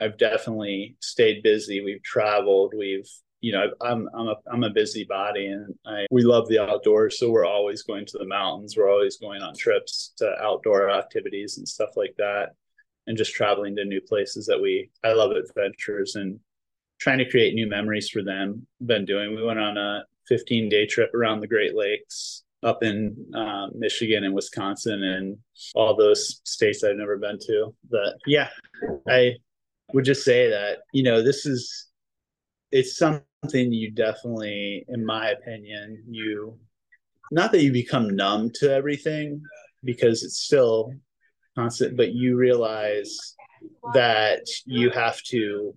I've 0.00 0.18
definitely 0.18 0.96
stayed 1.00 1.42
busy. 1.42 1.82
We've 1.82 2.02
traveled. 2.02 2.74
We've 2.76 3.08
you 3.40 3.52
know 3.52 3.70
I'm 3.80 4.08
I'm 4.14 4.28
a 4.28 4.36
I'm 4.50 4.64
a 4.64 4.70
busybody 4.70 5.46
and 5.46 5.74
I 5.86 6.06
we 6.10 6.22
love 6.22 6.48
the 6.48 6.58
outdoors. 6.58 7.18
So 7.18 7.30
we're 7.30 7.46
always 7.46 7.82
going 7.82 8.06
to 8.06 8.18
the 8.18 8.26
mountains. 8.26 8.76
We're 8.76 8.90
always 8.90 9.16
going 9.16 9.42
on 9.42 9.54
trips 9.54 10.12
to 10.18 10.34
outdoor 10.40 10.90
activities 10.90 11.58
and 11.58 11.68
stuff 11.68 11.90
like 11.96 12.14
that, 12.18 12.54
and 13.06 13.16
just 13.16 13.34
traveling 13.34 13.76
to 13.76 13.84
new 13.84 14.00
places 14.00 14.46
that 14.46 14.60
we 14.60 14.90
I 15.04 15.12
love 15.12 15.32
adventures 15.32 16.16
and 16.16 16.40
trying 16.98 17.18
to 17.18 17.30
create 17.30 17.54
new 17.54 17.68
memories 17.68 18.08
for 18.08 18.22
them. 18.22 18.66
Been 18.84 19.04
doing. 19.04 19.34
We 19.34 19.44
went 19.44 19.58
on 19.58 19.76
a 19.76 20.04
15 20.28 20.68
day 20.68 20.86
trip 20.86 21.14
around 21.14 21.40
the 21.40 21.48
Great 21.48 21.76
Lakes 21.76 22.42
up 22.62 22.82
in 22.82 23.14
uh, 23.34 23.68
Michigan 23.74 24.24
and 24.24 24.34
Wisconsin 24.34 25.02
and 25.04 25.36
all 25.74 25.94
those 25.94 26.40
states 26.44 26.82
I've 26.82 26.96
never 26.96 27.16
been 27.16 27.38
to. 27.46 27.74
But 27.90 28.14
yeah, 28.26 28.48
I 29.08 29.34
would 29.92 30.04
just 30.04 30.24
say 30.24 30.50
that 30.50 30.78
you 30.92 31.02
know 31.02 31.22
this 31.22 31.46
is 31.46 31.86
it's 32.76 32.98
something 32.98 33.72
you 33.72 33.90
definitely, 33.90 34.84
in 34.88 35.04
my 35.04 35.30
opinion, 35.30 36.04
you 36.06 36.58
not 37.32 37.50
that 37.52 37.62
you 37.62 37.72
become 37.72 38.14
numb 38.14 38.50
to 38.56 38.70
everything 38.70 39.40
because 39.82 40.22
it's 40.22 40.42
still 40.42 40.92
constant, 41.56 41.96
but 41.96 42.12
you 42.12 42.36
realize 42.36 43.34
that 43.94 44.42
you 44.66 44.90
have 44.90 45.22
to 45.22 45.74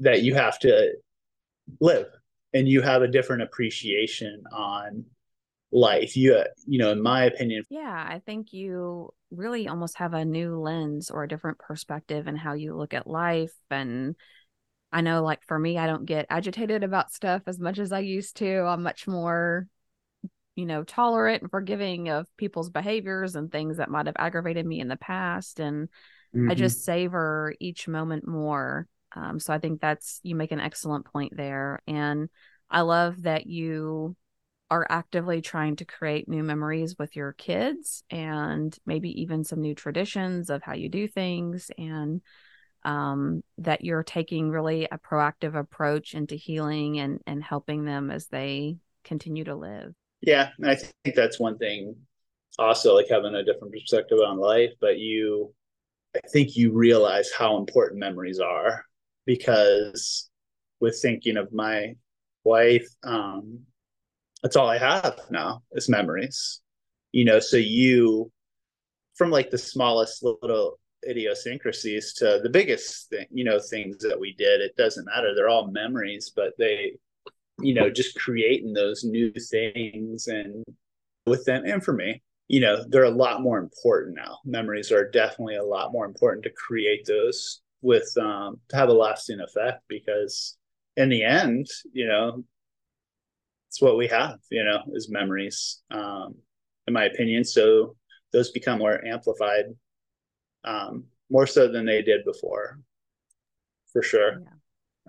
that 0.00 0.22
you 0.22 0.34
have 0.34 0.58
to 0.60 0.94
live 1.80 2.06
and 2.54 2.66
you 2.66 2.80
have 2.80 3.02
a 3.02 3.08
different 3.08 3.42
appreciation 3.42 4.42
on 4.52 5.04
life. 5.70 6.16
You 6.16 6.44
you 6.66 6.78
know 6.78 6.92
in 6.92 7.02
my 7.02 7.24
opinion 7.24 7.62
yeah 7.70 8.06
i 8.08 8.20
think 8.26 8.52
you 8.52 9.10
really 9.30 9.68
almost 9.68 9.96
have 9.96 10.12
a 10.12 10.24
new 10.24 10.60
lens 10.60 11.10
or 11.10 11.24
a 11.24 11.28
different 11.28 11.58
perspective 11.58 12.26
in 12.26 12.36
how 12.36 12.52
you 12.52 12.76
look 12.76 12.92
at 12.94 13.06
life 13.06 13.54
and 13.70 14.14
i 14.92 15.00
know 15.00 15.22
like 15.22 15.42
for 15.44 15.58
me 15.58 15.78
i 15.78 15.86
don't 15.86 16.06
get 16.06 16.26
agitated 16.30 16.84
about 16.84 17.12
stuff 17.12 17.42
as 17.46 17.58
much 17.58 17.78
as 17.78 17.92
i 17.92 17.98
used 17.98 18.36
to 18.36 18.60
i'm 18.60 18.82
much 18.82 19.06
more 19.06 19.66
you 20.54 20.66
know 20.66 20.84
tolerant 20.84 21.42
and 21.42 21.50
forgiving 21.50 22.08
of 22.08 22.26
people's 22.36 22.70
behaviors 22.70 23.36
and 23.36 23.50
things 23.50 23.78
that 23.78 23.90
might 23.90 24.06
have 24.06 24.16
aggravated 24.18 24.66
me 24.66 24.80
in 24.80 24.88
the 24.88 24.96
past 24.96 25.60
and 25.60 25.88
mm-hmm. 26.34 26.50
i 26.50 26.54
just 26.54 26.84
savor 26.84 27.54
each 27.60 27.88
moment 27.88 28.26
more 28.26 28.86
um, 29.14 29.38
so 29.38 29.52
I 29.52 29.58
think 29.58 29.80
that's 29.80 30.20
you 30.22 30.34
make 30.34 30.52
an 30.52 30.60
excellent 30.60 31.06
point 31.06 31.36
there. 31.36 31.80
And 31.86 32.28
I 32.70 32.82
love 32.82 33.22
that 33.22 33.46
you 33.46 34.16
are 34.70 34.86
actively 34.88 35.42
trying 35.42 35.76
to 35.76 35.84
create 35.84 36.28
new 36.28 36.42
memories 36.42 36.96
with 36.98 37.14
your 37.14 37.32
kids 37.34 38.04
and 38.08 38.76
maybe 38.86 39.20
even 39.22 39.44
some 39.44 39.60
new 39.60 39.74
traditions 39.74 40.48
of 40.48 40.62
how 40.62 40.72
you 40.72 40.88
do 40.88 41.06
things 41.06 41.70
and 41.76 42.22
um, 42.84 43.42
that 43.58 43.84
you're 43.84 44.02
taking 44.02 44.50
really 44.50 44.88
a 44.90 44.98
proactive 44.98 45.54
approach 45.54 46.14
into 46.14 46.34
healing 46.34 46.98
and, 46.98 47.20
and 47.26 47.42
helping 47.42 47.84
them 47.84 48.10
as 48.10 48.26
they 48.26 48.76
continue 49.04 49.44
to 49.44 49.54
live. 49.54 49.94
Yeah, 50.20 50.50
I 50.64 50.76
think 50.76 51.16
that's 51.16 51.40
one 51.40 51.58
thing 51.58 51.96
also 52.58 52.94
like 52.94 53.08
having 53.08 53.34
a 53.34 53.44
different 53.44 53.72
perspective 53.72 54.18
on 54.24 54.38
life, 54.38 54.70
but 54.80 54.98
you 54.98 55.54
I 56.14 56.28
think 56.28 56.56
you 56.56 56.72
realize 56.72 57.30
how 57.36 57.56
important 57.56 57.98
memories 57.98 58.38
are 58.38 58.84
because 59.24 60.28
with 60.80 60.98
thinking 61.00 61.38
of 61.38 61.52
my 61.52 61.94
wife, 62.44 62.86
um, 63.02 63.60
that's 64.42 64.56
all 64.56 64.68
I 64.68 64.76
have 64.76 65.18
now 65.30 65.62
is 65.72 65.88
memories. 65.88 66.60
You 67.12 67.24
know, 67.24 67.40
so 67.40 67.56
you 67.56 68.30
from 69.14 69.30
like 69.30 69.50
the 69.50 69.58
smallest 69.58 70.22
little 70.22 70.78
idiosyncrasies 71.08 72.14
to 72.14 72.40
the 72.42 72.50
biggest 72.50 73.08
thing, 73.10 73.26
you 73.30 73.44
know, 73.44 73.58
things 73.58 73.98
that 73.98 74.18
we 74.18 74.34
did, 74.34 74.60
it 74.60 74.76
doesn't 74.76 75.06
matter. 75.06 75.34
They're 75.34 75.48
all 75.48 75.70
memories, 75.70 76.32
but 76.34 76.52
they, 76.58 76.92
you 77.60 77.74
know, 77.74 77.90
just 77.90 78.18
creating 78.18 78.72
those 78.72 79.04
new 79.04 79.32
things 79.32 80.28
and 80.28 80.64
with 81.26 81.44
them 81.44 81.64
and 81.64 81.82
for 81.82 81.92
me, 81.92 82.22
you 82.48 82.60
know, 82.60 82.84
they're 82.88 83.04
a 83.04 83.10
lot 83.10 83.42
more 83.42 83.58
important 83.58 84.16
now. 84.16 84.38
Memories 84.44 84.92
are 84.92 85.10
definitely 85.10 85.56
a 85.56 85.64
lot 85.64 85.92
more 85.92 86.04
important 86.04 86.44
to 86.44 86.50
create 86.50 87.06
those 87.06 87.60
with 87.80 88.12
um, 88.20 88.60
to 88.68 88.76
have 88.76 88.88
a 88.88 88.92
lasting 88.92 89.40
effect 89.40 89.82
because 89.88 90.56
in 90.96 91.08
the 91.08 91.24
end, 91.24 91.66
you 91.92 92.06
know, 92.06 92.44
it's 93.68 93.80
what 93.80 93.96
we 93.96 94.06
have, 94.08 94.38
you 94.50 94.62
know, 94.62 94.82
is 94.92 95.10
memories, 95.10 95.82
um, 95.90 96.34
in 96.86 96.92
my 96.92 97.04
opinion. 97.04 97.44
So 97.44 97.96
those 98.32 98.50
become 98.50 98.78
more 98.78 99.02
amplified, 99.04 99.64
um, 100.64 101.04
more 101.30 101.46
so 101.46 101.68
than 101.68 101.86
they 101.86 102.02
did 102.02 102.24
before, 102.24 102.78
for 103.92 104.02
sure. 104.02 104.40
Yeah. 104.40 104.48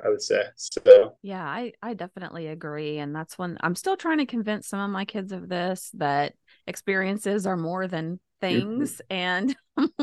I 0.03 0.09
would 0.09 0.23
say. 0.23 0.41
So 0.55 1.17
yeah, 1.21 1.45
I 1.45 1.73
I 1.81 1.93
definitely 1.93 2.47
agree, 2.47 2.97
and 2.97 3.15
that's 3.15 3.37
when 3.37 3.57
I'm 3.61 3.75
still 3.75 3.95
trying 3.95 4.17
to 4.17 4.25
convince 4.25 4.67
some 4.67 4.79
of 4.79 4.89
my 4.89 5.05
kids 5.05 5.31
of 5.31 5.47
this 5.47 5.91
that 5.95 6.33
experiences 6.65 7.45
are 7.45 7.57
more 7.57 7.87
than 7.87 8.19
things 8.43 9.01
and 9.09 9.55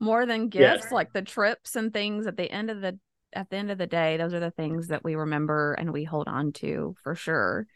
more 0.00 0.26
than 0.26 0.48
gifts 0.48 0.84
yes. 0.84 0.92
like 0.92 1.12
the 1.14 1.22
trips 1.22 1.76
and 1.76 1.94
things 1.94 2.26
at 2.26 2.36
the 2.36 2.50
end 2.50 2.70
of 2.70 2.82
the 2.82 2.98
at 3.32 3.48
the 3.48 3.56
end 3.56 3.70
of 3.70 3.78
the 3.78 3.86
day 3.86 4.18
those 4.18 4.34
are 4.34 4.40
the 4.40 4.50
things 4.50 4.88
that 4.88 5.02
we 5.02 5.14
remember 5.14 5.72
and 5.72 5.90
we 5.90 6.04
hold 6.04 6.28
on 6.28 6.52
to 6.52 6.94
for 7.02 7.14
sure 7.14 7.66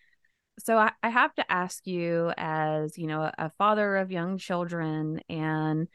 so 0.59 0.77
I, 0.77 0.93
I 1.03 1.09
have 1.09 1.35
to 1.37 1.51
ask 1.51 1.87
you 1.87 2.33
as 2.37 2.99
you 2.99 3.07
know 3.07 3.31
a 3.39 3.51
father 3.57 3.97
of 3.97 4.11
young 4.11 4.37
children 4.37 5.23
and 5.31 5.89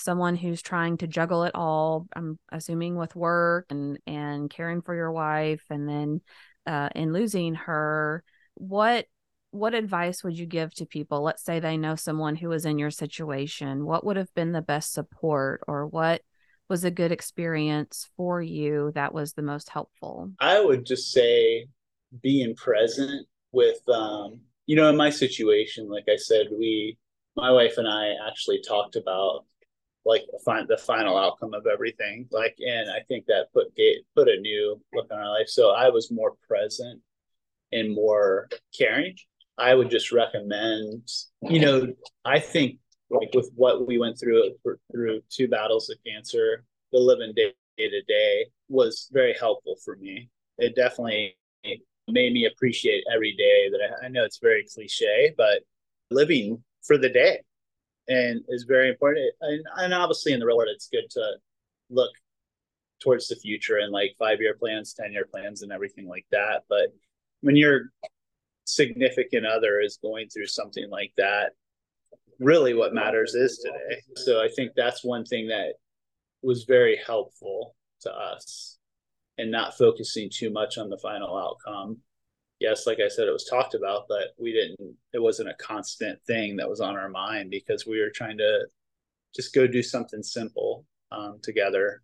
someone 0.00 0.36
who's 0.36 0.62
trying 0.62 0.96
to 0.96 1.06
juggle 1.06 1.44
it 1.44 1.54
all 1.54 2.06
i'm 2.14 2.38
assuming 2.50 2.96
with 2.96 3.16
work 3.16 3.66
and 3.70 3.98
and 4.06 4.50
caring 4.50 4.82
for 4.82 4.94
your 4.94 5.12
wife 5.12 5.62
and 5.70 5.88
then 5.88 6.20
uh 6.66 6.88
in 6.94 7.12
losing 7.12 7.54
her 7.54 8.22
what 8.54 9.06
what 9.50 9.74
advice 9.74 10.22
would 10.22 10.38
you 10.38 10.46
give 10.46 10.74
to 10.74 10.86
people? 10.86 11.22
Let's 11.22 11.42
say 11.42 11.58
they 11.58 11.76
know 11.76 11.96
someone 11.96 12.36
who 12.36 12.50
was 12.50 12.66
in 12.66 12.78
your 12.78 12.90
situation. 12.90 13.84
What 13.84 14.04
would 14.04 14.16
have 14.16 14.32
been 14.34 14.52
the 14.52 14.62
best 14.62 14.92
support 14.92 15.62
or 15.66 15.86
what 15.86 16.20
was 16.68 16.84
a 16.84 16.90
good 16.90 17.12
experience 17.12 18.10
for 18.16 18.42
you 18.42 18.92
that 18.94 19.14
was 19.14 19.32
the 19.32 19.42
most 19.42 19.70
helpful? 19.70 20.30
I 20.38 20.60
would 20.60 20.84
just 20.84 21.10
say 21.12 21.66
being 22.22 22.54
present 22.54 23.26
with 23.52 23.80
um 23.88 24.40
you 24.66 24.76
know 24.76 24.88
in 24.88 24.96
my 24.96 25.10
situation 25.10 25.88
like 25.88 26.04
I 26.08 26.16
said 26.16 26.46
we 26.50 26.96
my 27.36 27.50
wife 27.50 27.74
and 27.76 27.86
I 27.86 28.12
actually 28.26 28.60
talked 28.66 28.96
about 28.96 29.44
like 30.08 30.24
the, 30.32 30.66
the 30.68 30.78
final 30.78 31.18
outcome 31.18 31.52
of 31.52 31.66
everything 31.66 32.26
like 32.32 32.56
and 32.66 32.90
I 32.90 33.00
think 33.06 33.26
that 33.26 33.52
put 33.52 33.76
gate 33.76 33.98
put 34.16 34.26
a 34.26 34.40
new 34.40 34.80
look 34.94 35.06
on 35.12 35.18
our 35.18 35.28
life. 35.28 35.48
So 35.48 35.70
I 35.70 35.90
was 35.90 36.10
more 36.10 36.34
present 36.48 37.00
and 37.72 37.94
more 37.94 38.48
caring. 38.76 39.14
I 39.58 39.74
would 39.74 39.90
just 39.90 40.10
recommend, 40.10 41.06
you 41.42 41.60
know, 41.60 41.92
I 42.24 42.40
think 42.40 42.78
like 43.10 43.30
with 43.34 43.50
what 43.54 43.86
we 43.86 43.98
went 43.98 44.18
through 44.18 44.52
through 44.90 45.20
two 45.28 45.46
battles 45.46 45.90
of 45.90 45.98
cancer, 46.06 46.64
the 46.92 46.98
living 46.98 47.34
day 47.36 47.52
to 47.78 48.02
day 48.08 48.46
was 48.68 49.08
very 49.12 49.34
helpful 49.38 49.76
for 49.84 49.96
me. 49.96 50.30
It 50.56 50.74
definitely 50.74 51.36
made 52.08 52.32
me 52.32 52.46
appreciate 52.46 53.04
every 53.14 53.34
day 53.36 53.68
that 53.70 53.80
I, 53.82 54.06
I 54.06 54.08
know 54.08 54.24
it's 54.24 54.38
very 54.38 54.64
cliche, 54.72 55.34
but 55.36 55.62
living 56.10 56.64
for 56.82 56.96
the 56.96 57.10
day 57.10 57.40
and 58.08 58.42
is 58.48 58.64
very 58.64 58.88
important. 58.88 59.32
And, 59.40 59.64
and 59.76 59.94
obviously 59.94 60.32
in 60.32 60.40
the 60.40 60.46
real 60.46 60.56
world, 60.56 60.70
it's 60.72 60.88
good 60.88 61.08
to 61.10 61.32
look 61.90 62.10
towards 63.00 63.28
the 63.28 63.36
future 63.36 63.78
and 63.78 63.92
like 63.92 64.16
five 64.18 64.40
year 64.40 64.54
plans, 64.54 64.94
10 64.94 65.12
year 65.12 65.26
plans 65.30 65.62
and 65.62 65.72
everything 65.72 66.08
like 66.08 66.26
that. 66.32 66.64
But 66.68 66.88
when 67.42 67.56
you're 67.56 67.92
significant 68.64 69.46
other 69.46 69.80
is 69.80 69.98
going 70.02 70.28
through 70.28 70.46
something 70.46 70.88
like 70.90 71.12
that, 71.16 71.52
really 72.38 72.74
what 72.74 72.94
matters 72.94 73.34
is 73.34 73.58
today. 73.58 74.02
So 74.16 74.40
I 74.42 74.48
think 74.48 74.72
that's 74.76 75.04
one 75.04 75.24
thing 75.24 75.48
that 75.48 75.74
was 76.42 76.64
very 76.64 76.98
helpful 77.04 77.74
to 78.02 78.12
us 78.12 78.78
and 79.38 79.50
not 79.50 79.76
focusing 79.76 80.30
too 80.32 80.50
much 80.50 80.78
on 80.78 80.88
the 80.88 80.98
final 80.98 81.36
outcome. 81.36 81.98
Yes, 82.60 82.86
like 82.86 82.98
I 82.98 83.08
said, 83.08 83.28
it 83.28 83.32
was 83.32 83.44
talked 83.44 83.74
about, 83.74 84.06
but 84.08 84.34
we 84.36 84.52
didn't, 84.52 84.96
it 85.12 85.22
wasn't 85.22 85.50
a 85.50 85.54
constant 85.54 86.20
thing 86.26 86.56
that 86.56 86.68
was 86.68 86.80
on 86.80 86.96
our 86.96 87.08
mind 87.08 87.50
because 87.50 87.86
we 87.86 88.00
were 88.00 88.10
trying 88.10 88.38
to 88.38 88.66
just 89.34 89.54
go 89.54 89.66
do 89.66 89.82
something 89.82 90.22
simple 90.22 90.84
um, 91.12 91.38
together 91.42 92.02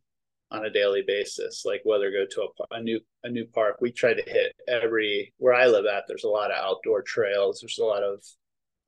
on 0.50 0.66
a 0.66 0.70
daily 0.70 1.02
basis 1.06 1.64
like 1.64 1.80
whether 1.84 2.10
go 2.10 2.24
to 2.30 2.42
a, 2.42 2.76
a, 2.76 2.80
new 2.80 3.00
a 3.24 3.28
new 3.28 3.44
park. 3.46 3.78
We 3.80 3.90
try 3.90 4.14
to 4.14 4.30
hit 4.30 4.54
every 4.68 5.32
where 5.38 5.54
i 5.54 5.66
live 5.66 5.86
at 5.86 6.04
there's 6.06 6.24
a 6.24 6.28
lot 6.28 6.50
of 6.50 6.56
outdoor 6.56 7.02
trails 7.02 7.60
there's 7.60 7.78
a 7.78 7.84
lot 7.84 8.02
of 8.02 8.22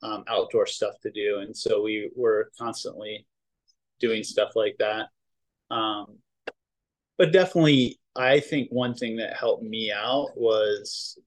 um, 0.03 0.25
outdoor 0.29 0.67
stuff 0.67 0.95
to 1.03 1.11
do 1.11 1.39
and 1.41 1.57
so 1.57 1.83
we 1.83 2.11
were 2.15 2.51
constantly 2.59 3.27
doing 3.99 4.23
stuff 4.23 4.51
like 4.55 4.77
that. 4.79 5.09
Um, 5.71 6.19
but 7.19 7.33
definitely 7.33 7.99
i 8.15 8.39
think 8.39 8.69
one 8.71 8.95
thing 8.95 9.17
that 9.17 9.37
helped 9.37 9.65
me 9.65 9.91
out 9.91 10.29
was 10.37 11.19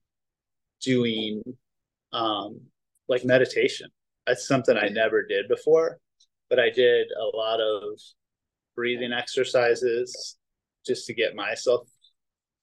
doing 0.82 1.42
um, 2.12 2.60
like 3.08 3.24
meditation 3.24 3.88
that's 4.26 4.46
something 4.46 4.76
i 4.76 4.88
never 4.88 5.24
did 5.24 5.48
before 5.48 5.98
but 6.48 6.58
i 6.58 6.70
did 6.70 7.06
a 7.12 7.36
lot 7.36 7.60
of 7.60 7.98
breathing 8.80 9.12
exercises, 9.12 10.38
just 10.86 11.06
to 11.06 11.12
get 11.12 11.36
myself 11.36 11.86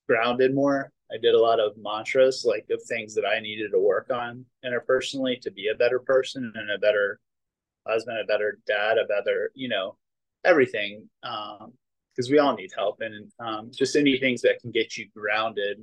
grounded 0.07 0.55
more. 0.55 0.91
I 1.11 1.17
did 1.21 1.35
a 1.35 1.39
lot 1.39 1.59
of 1.59 1.73
mantras, 1.77 2.43
like 2.43 2.65
of 2.71 2.81
things 2.83 3.13
that 3.13 3.23
I 3.23 3.39
needed 3.39 3.69
to 3.71 3.79
work 3.79 4.09
on 4.11 4.43
interpersonally 4.65 5.39
to 5.41 5.51
be 5.51 5.67
a 5.67 5.77
better 5.77 5.99
person 5.99 6.51
and 6.55 6.71
a 6.71 6.79
better 6.79 7.19
husband, 7.87 8.17
a 8.19 8.25
better 8.25 8.57
dad, 8.65 8.97
a 8.97 9.05
better, 9.05 9.51
you 9.53 9.69
know, 9.69 9.95
everything. 10.43 11.07
Um, 11.21 11.73
because 12.15 12.31
we 12.31 12.39
all 12.39 12.55
need 12.55 12.71
help 12.75 12.99
and 13.01 13.31
um, 13.39 13.69
just 13.71 13.95
any 13.95 14.17
things 14.17 14.41
that 14.41 14.59
can 14.59 14.71
get 14.71 14.97
you 14.97 15.07
grounded 15.15 15.77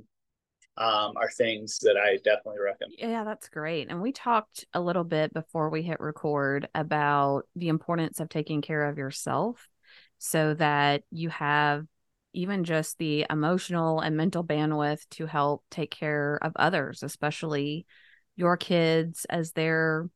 um, 0.77 1.13
are 1.15 1.29
things 1.29 1.79
that 1.79 1.95
I 1.97 2.17
definitely 2.17 2.61
recommend. 2.61 2.95
Yeah, 2.97 3.23
that's 3.23 3.47
great. 3.49 3.89
And 3.89 4.01
we 4.01 4.11
talked 4.11 4.65
a 4.73 4.81
little 4.81 5.03
bit 5.03 5.33
before 5.33 5.69
we 5.69 5.81
hit 5.81 5.99
record 5.99 6.67
about 6.75 7.43
the 7.55 7.69
importance 7.69 8.19
of 8.19 8.29
taking 8.29 8.61
care 8.61 8.85
of 8.85 8.97
yourself 8.97 9.67
so 10.17 10.53
that 10.55 11.03
you 11.11 11.29
have 11.29 11.85
even 12.33 12.65
just 12.65 12.97
the 12.97 13.25
emotional 13.29 14.01
and 14.01 14.17
mental 14.17 14.43
bandwidth 14.43 15.07
to 15.11 15.25
help 15.25 15.63
take 15.71 15.91
care 15.91 16.37
of 16.41 16.51
others, 16.57 17.03
especially 17.03 17.85
your 18.35 18.57
kids 18.57 19.25
as 19.29 19.53
they're 19.53 20.09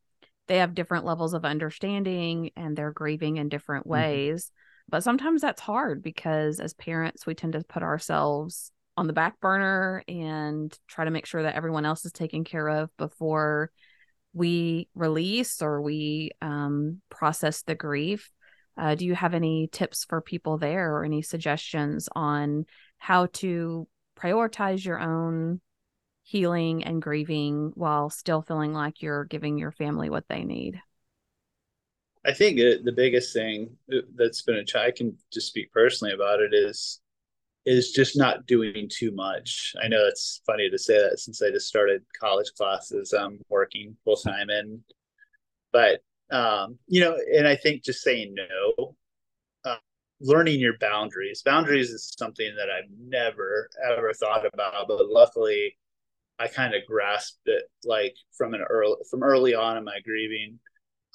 they 0.47 0.57
have 0.57 0.73
different 0.73 1.05
levels 1.05 1.35
of 1.35 1.45
understanding 1.45 2.49
and 2.57 2.75
they're 2.75 2.91
grieving 2.91 3.37
in 3.37 3.49
different 3.49 3.85
mm-hmm. 3.85 3.93
ways. 3.93 4.45
Mm-hmm. 4.45 4.89
But 4.89 5.03
sometimes 5.03 5.41
that's 5.41 5.61
hard 5.61 6.01
because 6.01 6.59
as 6.59 6.73
parents, 6.73 7.25
we 7.25 7.35
tend 7.35 7.53
to 7.53 7.63
put 7.63 7.83
ourselves 7.83 8.71
on 8.99 9.07
the 9.07 9.13
back 9.13 9.39
burner 9.39 10.03
and 10.09 10.77
try 10.85 11.05
to 11.05 11.11
make 11.11 11.25
sure 11.25 11.43
that 11.43 11.55
everyone 11.55 11.85
else 11.85 12.03
is 12.03 12.11
taken 12.11 12.43
care 12.43 12.67
of 12.67 12.89
before 12.97 13.71
we 14.33 14.89
release 14.93 15.61
or 15.61 15.81
we 15.81 16.31
um, 16.41 17.01
process 17.09 17.61
the 17.61 17.75
grief. 17.75 18.29
Uh, 18.77 18.95
do 18.95 19.05
you 19.05 19.15
have 19.15 19.33
any 19.33 19.69
tips 19.71 20.03
for 20.03 20.19
people 20.19 20.57
there 20.57 20.93
or 20.93 21.05
any 21.05 21.21
suggestions 21.21 22.09
on 22.13 22.65
how 22.97 23.27
to 23.27 23.87
prioritize 24.19 24.83
your 24.83 24.99
own 24.99 25.61
healing 26.23 26.83
and 26.83 27.01
grieving 27.01 27.71
while 27.75 28.09
still 28.09 28.41
feeling 28.41 28.73
like 28.73 29.01
you're 29.01 29.23
giving 29.23 29.57
your 29.57 29.71
family 29.71 30.09
what 30.09 30.27
they 30.27 30.43
need? 30.43 30.81
I 32.25 32.33
think 32.33 32.57
the 32.57 32.93
biggest 32.93 33.33
thing 33.33 33.77
that's 34.13 34.41
been 34.41 34.57
a 34.57 34.79
I 34.79 34.91
can 34.91 35.17
just 35.31 35.47
speak 35.47 35.71
personally 35.71 36.13
about 36.13 36.41
it 36.41 36.53
is 36.53 36.99
is 37.65 37.91
just 37.91 38.17
not 38.17 38.45
doing 38.45 38.89
too 38.89 39.11
much. 39.11 39.75
I 39.83 39.87
know 39.87 40.05
it's 40.07 40.41
funny 40.45 40.69
to 40.69 40.77
say 40.77 40.97
that 40.97 41.19
since 41.19 41.41
I 41.41 41.51
just 41.51 41.67
started 41.67 42.03
college 42.19 42.51
classes, 42.57 43.13
I'm 43.13 43.39
working 43.49 43.95
full 44.03 44.15
time 44.15 44.49
and, 44.49 44.81
but 45.71 46.01
um, 46.31 46.77
you 46.87 47.01
know, 47.01 47.17
and 47.35 47.47
I 47.47 47.55
think 47.55 47.83
just 47.83 48.03
saying 48.03 48.35
no, 48.35 48.95
uh, 49.65 49.77
learning 50.21 50.59
your 50.59 50.77
boundaries. 50.79 51.41
Boundaries 51.43 51.89
is 51.89 52.13
something 52.17 52.53
that 52.55 52.69
I've 52.69 52.89
never 52.99 53.69
ever 53.89 54.13
thought 54.13 54.45
about, 54.53 54.87
but 54.87 55.09
luckily, 55.09 55.75
I 56.39 56.47
kind 56.47 56.75
of 56.75 56.85
grasped 56.87 57.47
it 57.47 57.63
like 57.83 58.15
from 58.37 58.53
an 58.53 58.61
early 58.61 58.95
from 59.09 59.23
early 59.23 59.55
on 59.55 59.77
in 59.77 59.83
my 59.83 59.99
grieving. 60.03 60.59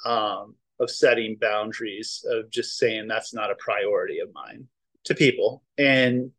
Um, 0.05 0.57
of 0.81 0.91
setting 0.91 1.37
boundaries 1.41 2.25
of 2.29 2.51
just 2.51 2.77
saying 2.79 3.07
that's 3.07 3.33
not 3.33 3.51
a 3.51 3.57
priority 3.57 4.19
of 4.19 4.29
mine 4.35 4.67
to 5.05 5.15
people. 5.15 5.63
And 5.79 6.31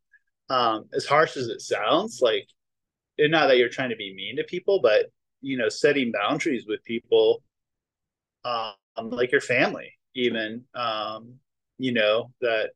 um, 0.50 0.86
as 0.94 1.06
harsh 1.06 1.38
as 1.38 1.48
it 1.48 1.62
sounds 1.62 2.20
like 2.22 2.48
and 3.18 3.32
not 3.32 3.48
that 3.48 3.58
you're 3.58 3.70
trying 3.70 3.90
to 3.90 3.96
be 3.96 4.14
mean 4.14 4.36
to 4.38 4.44
people 4.44 4.80
but 4.82 5.08
you 5.42 5.58
know 5.58 5.70
setting 5.70 6.12
boundaries 6.12 6.66
with 6.68 6.84
people 6.84 7.44
um, 8.44 8.74
like 8.98 9.32
your 9.32 9.42
family 9.42 9.92
even 10.16 10.64
um, 10.76 11.34
you 11.78 11.92
know 11.92 12.32
that 12.42 12.72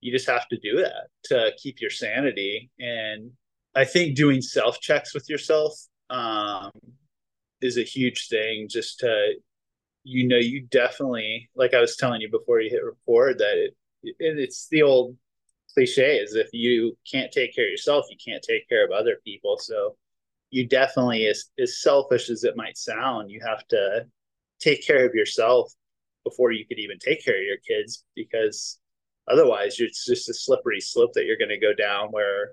you 0.00 0.12
just 0.12 0.28
have 0.28 0.46
to 0.48 0.58
do 0.58 0.76
that 0.76 1.08
to 1.24 1.52
keep 1.56 1.80
your 1.80 1.90
sanity. 1.90 2.70
And 2.78 3.32
i 3.74 3.84
think 3.84 4.16
doing 4.16 4.40
self 4.40 4.80
checks 4.80 5.14
with 5.14 5.28
yourself 5.28 5.74
um, 6.10 6.70
is 7.60 7.76
a 7.76 7.82
huge 7.82 8.28
thing 8.28 8.68
just 8.70 9.00
to 9.00 9.34
you 10.04 10.26
know 10.26 10.36
you 10.36 10.62
definitely 10.70 11.50
like 11.56 11.74
i 11.74 11.80
was 11.80 11.96
telling 11.96 12.20
you 12.20 12.30
before 12.30 12.60
you 12.60 12.70
hit 12.70 12.84
record 12.84 13.38
that 13.38 13.58
it, 13.58 13.76
it's 14.18 14.68
the 14.68 14.82
old 14.82 15.16
cliche 15.72 16.16
is 16.16 16.34
if 16.34 16.48
you 16.52 16.96
can't 17.10 17.32
take 17.32 17.54
care 17.54 17.66
of 17.66 17.70
yourself 17.70 18.06
you 18.10 18.16
can't 18.24 18.42
take 18.42 18.68
care 18.68 18.84
of 18.84 18.92
other 18.92 19.16
people. 19.24 19.58
So 19.58 19.96
you 20.50 20.66
definitely 20.66 21.26
as, 21.26 21.46
as 21.58 21.82
selfish 21.82 22.30
as 22.30 22.44
it 22.44 22.56
might 22.56 22.78
sound 22.78 23.30
you 23.30 23.40
have 23.44 23.66
to 23.68 24.06
take 24.60 24.86
care 24.86 25.06
of 25.06 25.14
yourself 25.14 25.72
before 26.24 26.52
you 26.52 26.64
could 26.66 26.78
even 26.78 26.98
take 26.98 27.24
care 27.24 27.36
of 27.36 27.44
your 27.44 27.58
kids 27.66 28.04
because 28.14 28.78
otherwise 29.28 29.76
it's 29.78 30.06
just 30.06 30.28
a 30.28 30.34
slippery 30.34 30.80
slope 30.80 31.12
that 31.14 31.24
you're 31.24 31.36
going 31.36 31.48
to 31.48 31.58
go 31.58 31.74
down 31.74 32.08
where 32.10 32.52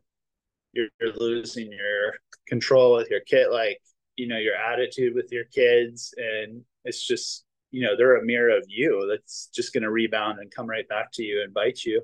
you're, 0.74 0.90
you're 1.00 1.14
losing 1.14 1.72
your 1.72 2.14
control 2.48 2.96
with 2.96 3.10
your 3.10 3.22
kid 3.22 3.48
like 3.52 3.80
you 4.16 4.28
know 4.28 4.38
your 4.38 4.56
attitude 4.56 5.14
with 5.16 5.32
your 5.32 5.46
kids. 5.46 6.14
And 6.18 6.64
it's 6.86 7.06
just 7.06 7.46
you 7.74 7.84
know 7.84 7.98
they're 7.98 8.16
a 8.16 8.26
mirror 8.26 8.56
of 8.56 8.64
you 8.68 9.08
that's 9.10 9.50
just 9.54 9.74
going 9.74 9.84
to 9.84 9.92
rebound 9.92 10.40
and 10.40 10.52
come 10.52 10.68
right 10.68 10.88
back 10.88 11.12
to 11.12 11.24
you 11.24 11.42
and 11.44 11.54
bite 11.54 11.84
you. 11.84 12.02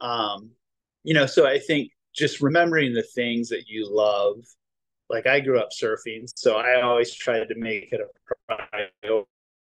Um 0.00 0.50
you 1.06 1.14
know 1.14 1.24
so 1.24 1.46
i 1.46 1.58
think 1.58 1.92
just 2.14 2.42
remembering 2.42 2.92
the 2.92 3.02
things 3.14 3.48
that 3.48 3.68
you 3.68 3.88
love 3.88 4.44
like 5.08 5.26
i 5.26 5.40
grew 5.40 5.58
up 5.58 5.68
surfing 5.70 6.28
so 6.34 6.56
i 6.56 6.82
always 6.82 7.14
tried 7.14 7.48
to 7.48 7.54
make 7.54 7.92
it 7.92 8.00
a 8.00 8.56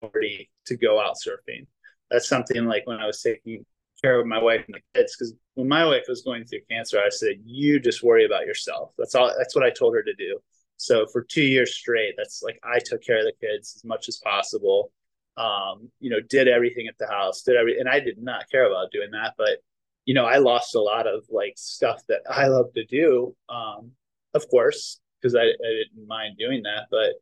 priority 0.01 0.49
to 0.65 0.75
go 0.75 0.99
out 0.99 1.15
surfing. 1.15 1.67
That's 2.10 2.27
something 2.27 2.65
like 2.65 2.88
when 2.88 2.97
i 2.99 3.06
was 3.06 3.21
taking 3.21 3.65
care 4.01 4.19
of 4.19 4.25
my 4.25 4.41
wife 4.41 4.63
and 4.65 4.75
the 4.75 4.99
kids 4.99 5.15
because 5.15 5.34
when 5.56 5.67
my 5.67 5.86
wife 5.86 6.06
was 6.08 6.21
going 6.21 6.45
through 6.45 6.60
cancer 6.71 6.97
i 6.99 7.10
said 7.10 7.36
you 7.43 7.79
just 7.79 8.03
worry 8.03 8.25
about 8.25 8.45
yourself. 8.45 8.91
That's 8.97 9.13
all 9.13 9.32
that's 9.38 9.53
what 9.53 9.65
i 9.65 9.69
told 9.69 9.93
her 9.95 10.03
to 10.03 10.13
do. 10.13 10.39
So 10.77 11.06
for 11.08 11.21
two 11.21 11.43
years 11.43 11.75
straight, 11.75 12.15
that's 12.17 12.41
like 12.41 12.60
I 12.63 12.79
took 12.79 13.01
care 13.03 13.19
of 13.19 13.25
the 13.25 13.47
kids 13.47 13.73
as 13.75 13.86
much 13.86 14.10
as 14.10 14.17
possible. 14.17 14.91
Um, 15.36 15.89
you 16.00 16.10
know, 16.10 16.19
did 16.19 16.48
everything 16.48 16.88
at 16.88 16.98
the 17.00 17.08
house, 17.08 17.41
did 17.41 17.56
every, 17.56 17.80
and 17.80 17.89
I 17.89 18.00
did 18.00 18.22
not 18.22 18.50
care 18.52 18.67
about 18.69 18.91
doing 18.91 19.12
that. 19.12 19.34
But 19.38 19.60
you 20.06 20.13
know, 20.13 20.26
I 20.26 20.38
lost 20.38 20.76
a 20.76 20.82
lot 20.82 21.08
of 21.08 21.24
like 21.30 21.54
stuff 21.56 22.02
that 22.10 22.22
I 22.30 22.48
love 22.48 22.74
to 22.74 22.86
do. 22.86 23.36
Um, 23.50 23.91
of 24.34 24.48
course, 24.50 25.00
because 25.22 25.36
I, 25.36 25.43
I 25.43 25.84
didn't 25.84 26.08
mind 26.08 26.38
doing 26.38 26.63
that, 26.63 26.88
but 26.91 27.13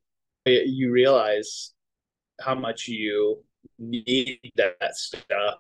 you 0.46 0.92
realize 0.92 1.74
how 2.42 2.56
much 2.56 2.88
you 2.88 3.44
need 3.78 4.52
that 4.56 4.96
stuff 4.96 5.60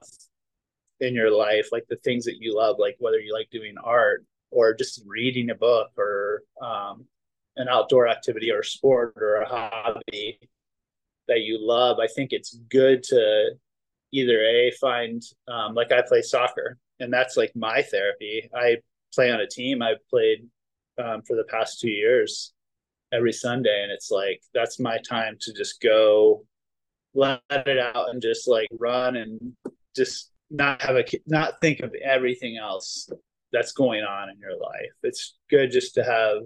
in 0.99 1.13
your 1.13 1.31
life, 1.31 1.69
like 1.71 1.85
the 1.89 1.97
things 1.97 2.25
that 2.25 2.37
you 2.39 2.55
love, 2.55 2.77
like 2.79 2.95
whether 2.99 3.19
you 3.19 3.33
like 3.33 3.49
doing 3.51 3.75
art 3.83 4.25
or 4.49 4.73
just 4.73 5.03
reading 5.05 5.49
a 5.49 5.55
book 5.55 5.91
or 5.97 6.43
um, 6.61 7.05
an 7.57 7.67
outdoor 7.67 8.07
activity 8.07 8.51
or 8.51 8.63
sport 8.63 9.13
or 9.17 9.37
a 9.37 9.47
hobby 9.47 10.39
that 11.31 11.41
you 11.41 11.57
love, 11.59 11.97
I 11.99 12.07
think 12.07 12.33
it's 12.33 12.57
good 12.69 13.03
to 13.03 13.51
either 14.11 14.41
a 14.41 14.71
find 14.81 15.23
um, 15.47 15.73
like 15.73 15.93
I 15.93 16.01
play 16.01 16.21
soccer, 16.21 16.77
and 16.99 17.11
that's 17.11 17.37
like 17.37 17.51
my 17.55 17.81
therapy. 17.81 18.49
I 18.53 18.77
play 19.15 19.31
on 19.31 19.39
a 19.39 19.47
team. 19.47 19.81
I've 19.81 20.05
played 20.09 20.45
um, 21.01 21.21
for 21.23 21.37
the 21.37 21.45
past 21.45 21.79
two 21.79 21.89
years 21.89 22.53
every 23.13 23.31
Sunday, 23.31 23.83
and 23.83 23.91
it's 23.91 24.11
like 24.11 24.41
that's 24.53 24.79
my 24.79 24.97
time 25.07 25.37
to 25.41 25.53
just 25.53 25.81
go 25.81 26.45
let 27.13 27.41
it 27.49 27.77
out 27.77 28.09
and 28.09 28.21
just 28.21 28.47
like 28.47 28.67
run 28.77 29.15
and 29.15 29.53
just 29.95 30.31
not 30.49 30.81
have 30.81 30.97
a 30.97 31.05
not 31.27 31.61
think 31.61 31.79
of 31.79 31.93
everything 32.03 32.57
else 32.57 33.09
that's 33.53 33.71
going 33.71 34.03
on 34.03 34.29
in 34.29 34.37
your 34.37 34.57
life. 34.57 34.91
It's 35.03 35.35
good 35.49 35.71
just 35.71 35.93
to 35.95 36.03
have 36.03 36.43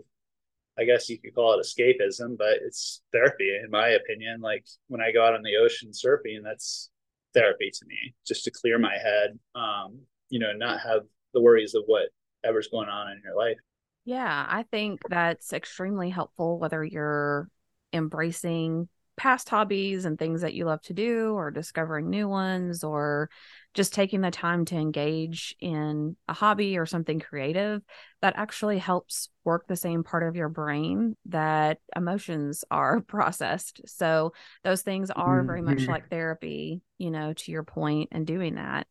I 0.77 0.83
guess 0.83 1.09
you 1.09 1.19
could 1.19 1.33
call 1.33 1.57
it 1.57 1.65
escapism, 1.65 2.37
but 2.37 2.59
it's 2.61 3.01
therapy 3.11 3.49
in 3.63 3.69
my 3.71 3.89
opinion. 3.89 4.41
Like 4.41 4.65
when 4.87 5.01
I 5.01 5.11
go 5.11 5.25
out 5.25 5.33
on 5.33 5.43
the 5.43 5.55
ocean 5.57 5.91
surfing, 5.91 6.43
that's 6.43 6.89
therapy 7.33 7.71
to 7.71 7.85
me, 7.85 8.13
just 8.27 8.43
to 8.45 8.51
clear 8.51 8.77
my 8.77 8.97
head. 8.97 9.39
Um, 9.55 9.99
you 10.29 10.39
know, 10.39 10.53
not 10.53 10.81
have 10.81 11.01
the 11.33 11.41
worries 11.41 11.75
of 11.75 11.83
whatever's 11.85 12.67
going 12.67 12.89
on 12.89 13.11
in 13.11 13.21
your 13.23 13.35
life. 13.35 13.57
Yeah, 14.05 14.45
I 14.47 14.63
think 14.63 15.01
that's 15.09 15.53
extremely 15.53 16.09
helpful 16.09 16.59
whether 16.59 16.83
you're 16.83 17.49
embracing 17.93 18.87
past 19.17 19.49
hobbies 19.49 20.05
and 20.05 20.19
things 20.19 20.41
that 20.41 20.53
you 20.53 20.65
love 20.65 20.81
to 20.83 20.93
do 20.93 21.33
or 21.33 21.51
discovering 21.51 22.09
new 22.09 22.27
ones 22.27 22.83
or 22.83 23.29
just 23.75 23.93
taking 23.93 24.21
the 24.21 24.31
time 24.31 24.63
to 24.65 24.75
engage 24.75 25.55
in 25.59 26.15
a 26.27 26.33
hobby 26.33 26.77
or 26.77 26.85
something 26.85 27.19
creative 27.19 27.81
that 28.21 28.33
actually 28.37 28.79
helps 28.79 29.29
work 29.43 29.67
the 29.67 29.75
same 29.75 30.03
part 30.03 30.23
of 30.23 30.35
your 30.35 30.49
brain 30.49 31.15
that 31.25 31.79
emotions 31.95 32.63
are 32.71 33.01
processed. 33.07 33.81
So 33.85 34.33
those 34.63 34.81
things 34.81 35.11
are 35.11 35.43
very 35.43 35.61
much 35.61 35.79
mm-hmm. 35.79 35.91
like 35.91 36.09
therapy, 36.09 36.81
you 36.97 37.11
know, 37.11 37.33
to 37.33 37.51
your 37.51 37.63
point 37.63 38.09
and 38.13 38.25
doing 38.25 38.55
that. 38.55 38.87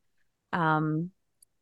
Um 0.53 1.11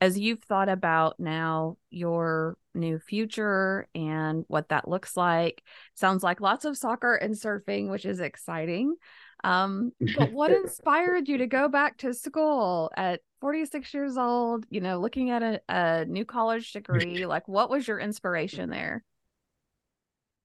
as 0.00 0.18
you've 0.18 0.42
thought 0.42 0.68
about 0.68 1.20
now 1.20 1.76
your 1.88 2.56
new 2.74 2.98
future 2.98 3.86
and 3.94 4.44
what 4.48 4.70
that 4.70 4.88
looks 4.88 5.16
like, 5.16 5.62
sounds 5.94 6.24
like 6.24 6.40
lots 6.40 6.64
of 6.64 6.76
soccer 6.76 7.14
and 7.14 7.34
surfing, 7.34 7.88
which 7.88 8.04
is 8.04 8.18
exciting. 8.18 8.96
Um, 9.44 9.92
but 10.16 10.32
what 10.32 10.50
inspired 10.52 11.28
you 11.28 11.38
to 11.38 11.46
go 11.46 11.68
back 11.68 11.98
to 11.98 12.14
school 12.14 12.90
at 12.96 13.20
46 13.40 13.92
years 13.92 14.16
old, 14.16 14.66
you 14.70 14.80
know, 14.80 15.00
looking 15.00 15.30
at 15.30 15.42
a, 15.42 15.60
a 15.68 16.04
new 16.04 16.24
college 16.24 16.72
degree. 16.72 17.26
like, 17.26 17.46
what 17.48 17.70
was 17.70 17.86
your 17.86 17.98
inspiration 17.98 18.70
there? 18.70 19.04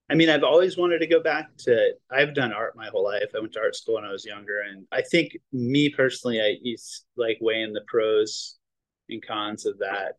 I 0.09 0.15
mean, 0.15 0.29
I've 0.29 0.43
always 0.43 0.77
wanted 0.77 0.99
to 0.99 1.07
go 1.07 1.21
back 1.21 1.49
to. 1.59 1.91
I've 2.09 2.33
done 2.33 2.53
art 2.53 2.77
my 2.77 2.87
whole 2.87 3.03
life. 3.03 3.31
I 3.35 3.39
went 3.39 3.53
to 3.53 3.59
art 3.59 3.75
school 3.75 3.95
when 3.95 4.05
I 4.05 4.11
was 4.11 4.25
younger, 4.25 4.61
and 4.61 4.85
I 4.91 5.01
think 5.01 5.37
me 5.51 5.89
personally, 5.89 6.41
I 6.41 6.55
used 6.61 7.05
like 7.17 7.37
weighing 7.41 7.73
the 7.73 7.83
pros 7.87 8.57
and 9.09 9.25
cons 9.25 9.65
of 9.65 9.77
that. 9.79 10.13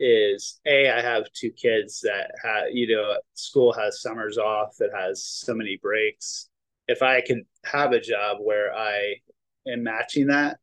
Is 0.00 0.60
a 0.66 0.90
I 0.90 1.00
have 1.00 1.24
two 1.32 1.50
kids 1.50 2.00
that 2.00 2.30
have 2.42 2.64
you 2.72 2.96
know 2.96 3.16
school 3.34 3.72
has 3.72 4.00
summers 4.00 4.38
off. 4.38 4.76
It 4.80 4.92
has 4.94 5.24
so 5.24 5.52
many 5.54 5.78
breaks. 5.82 6.48
If 6.88 7.02
I 7.02 7.20
can 7.20 7.44
have 7.64 7.92
a 7.92 8.00
job 8.00 8.38
where 8.40 8.74
I 8.74 9.16
am 9.66 9.82
matching 9.82 10.26
that 10.28 10.58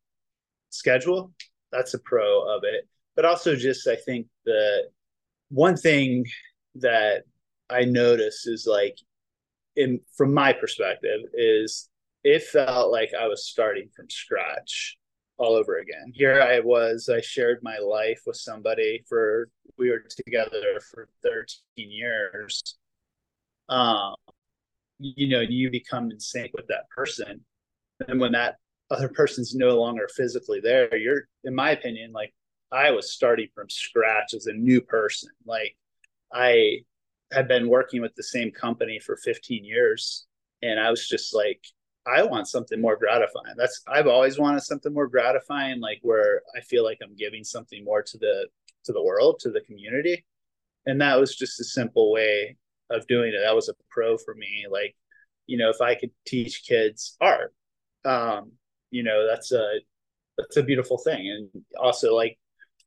schedule, 0.69 1.31
that's 1.71 1.93
a 1.93 1.99
pro 1.99 2.55
of 2.55 2.63
it. 2.63 2.87
But 3.15 3.25
also, 3.25 3.55
just 3.55 3.87
I 3.87 3.95
think 3.95 4.27
the 4.45 4.89
one 5.49 5.75
thing 5.75 6.25
that 6.75 7.23
I 7.69 7.81
noticed 7.83 8.47
is 8.47 8.65
like, 8.67 8.97
in 9.75 9.99
from 10.15 10.33
my 10.33 10.53
perspective, 10.53 11.21
is 11.33 11.89
it 12.23 12.43
felt 12.43 12.91
like 12.91 13.11
I 13.19 13.27
was 13.27 13.47
starting 13.47 13.89
from 13.95 14.09
scratch 14.09 14.97
all 15.37 15.55
over 15.55 15.79
again. 15.79 16.11
Here 16.13 16.39
I 16.39 16.59
was, 16.59 17.09
I 17.09 17.19
shared 17.21 17.59
my 17.63 17.79
life 17.79 18.21
with 18.27 18.35
somebody 18.35 19.03
for 19.09 19.49
we 19.77 19.89
were 19.89 20.03
together 20.23 20.79
for 20.91 21.07
13 21.23 21.89
years. 21.89 22.77
Um, 23.67 24.13
you 25.01 25.27
know, 25.27 25.41
you 25.41 25.69
become 25.69 26.11
in 26.11 26.19
sync 26.19 26.51
with 26.53 26.67
that 26.67 26.89
person. 26.89 27.41
And 28.07 28.19
when 28.19 28.31
that 28.33 28.55
other 28.89 29.09
person's 29.09 29.55
no 29.55 29.79
longer 29.79 30.07
physically 30.15 30.59
there, 30.59 30.95
you're 30.95 31.27
in 31.43 31.55
my 31.55 31.71
opinion, 31.71 32.11
like 32.11 32.33
I 32.71 32.91
was 32.91 33.11
starting 33.11 33.47
from 33.53 33.69
scratch 33.69 34.33
as 34.33 34.47
a 34.47 34.53
new 34.53 34.81
person. 34.81 35.29
Like 35.45 35.75
I 36.33 36.79
had 37.31 37.47
been 37.47 37.69
working 37.69 38.01
with 38.01 38.15
the 38.15 38.23
same 38.23 38.51
company 38.51 38.99
for 38.99 39.17
15 39.17 39.63
years 39.63 40.27
and 40.61 40.79
I 40.79 40.89
was 40.89 41.07
just 41.07 41.33
like 41.33 41.61
I 42.07 42.23
want 42.23 42.47
something 42.47 42.81
more 42.81 42.97
gratifying. 42.97 43.55
That's 43.57 43.81
I've 43.87 44.07
always 44.07 44.39
wanted 44.39 44.61
something 44.61 44.93
more 44.93 45.07
gratifying 45.07 45.79
like 45.79 45.99
where 46.01 46.41
I 46.55 46.61
feel 46.61 46.83
like 46.83 46.99
I'm 47.03 47.15
giving 47.15 47.43
something 47.43 47.83
more 47.83 48.01
to 48.01 48.17
the 48.17 48.47
to 48.85 48.93
the 48.93 49.03
world, 49.03 49.39
to 49.41 49.51
the 49.51 49.61
community. 49.61 50.25
And 50.87 50.99
that 51.01 51.19
was 51.19 51.35
just 51.35 51.59
a 51.59 51.63
simple 51.63 52.11
way 52.11 52.57
of 52.91 53.07
doing 53.07 53.33
it. 53.33 53.41
That 53.43 53.55
was 53.55 53.69
a 53.69 53.73
pro 53.89 54.17
for 54.17 54.35
me. 54.35 54.65
Like 54.69 54.95
you 55.47 55.57
know, 55.57 55.69
if 55.69 55.81
I 55.81 55.95
could 55.95 56.11
teach 56.25 56.63
kids 56.67 57.17
art 57.21 57.53
um 58.05 58.51
you 58.91 59.03
know, 59.03 59.27
that's 59.27 59.51
a 59.51 59.79
that's 60.37 60.57
a 60.57 60.63
beautiful 60.63 60.97
thing. 60.97 61.29
And 61.53 61.63
also 61.79 62.15
like 62.15 62.37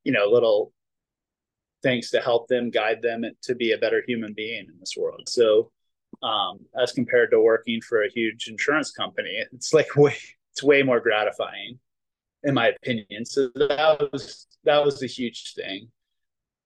you 0.04 0.12
know, 0.12 0.26
little 0.26 0.72
things 1.82 2.10
to 2.10 2.20
help 2.20 2.48
them 2.48 2.70
guide 2.70 3.02
them 3.02 3.24
to 3.42 3.54
be 3.54 3.72
a 3.72 3.78
better 3.78 4.02
human 4.06 4.32
being 4.34 4.66
in 4.68 4.78
this 4.80 4.94
world. 4.96 5.28
So 5.28 5.70
um, 6.22 6.60
as 6.80 6.92
compared 6.92 7.30
to 7.30 7.40
working 7.40 7.80
for 7.80 8.02
a 8.02 8.10
huge 8.10 8.48
insurance 8.48 8.90
company 8.90 9.42
it's 9.52 9.74
like 9.74 9.96
way 9.96 10.16
it's 10.52 10.62
way 10.62 10.82
more 10.82 11.00
gratifying 11.00 11.78
in 12.44 12.54
my 12.54 12.68
opinion. 12.68 13.24
So 13.24 13.48
that 13.54 14.08
was 14.12 14.46
that 14.64 14.84
was 14.84 15.02
a 15.02 15.06
huge 15.06 15.54
thing. 15.54 15.88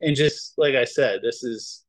And 0.00 0.14
just 0.14 0.54
like 0.58 0.74
i 0.74 0.84
said 0.84 1.20
this 1.22 1.42
is 1.42 1.84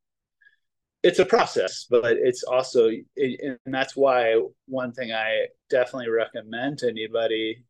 it's 1.01 1.19
a 1.19 1.25
process 1.25 1.85
but 1.89 2.17
it's 2.17 2.43
also 2.43 2.89
and 3.15 3.57
that's 3.67 3.95
why 3.95 4.41
one 4.65 4.91
thing 4.91 5.11
i 5.11 5.45
definitely 5.69 6.09
recommend 6.09 6.77
to 6.77 6.89
anybody 6.89 7.63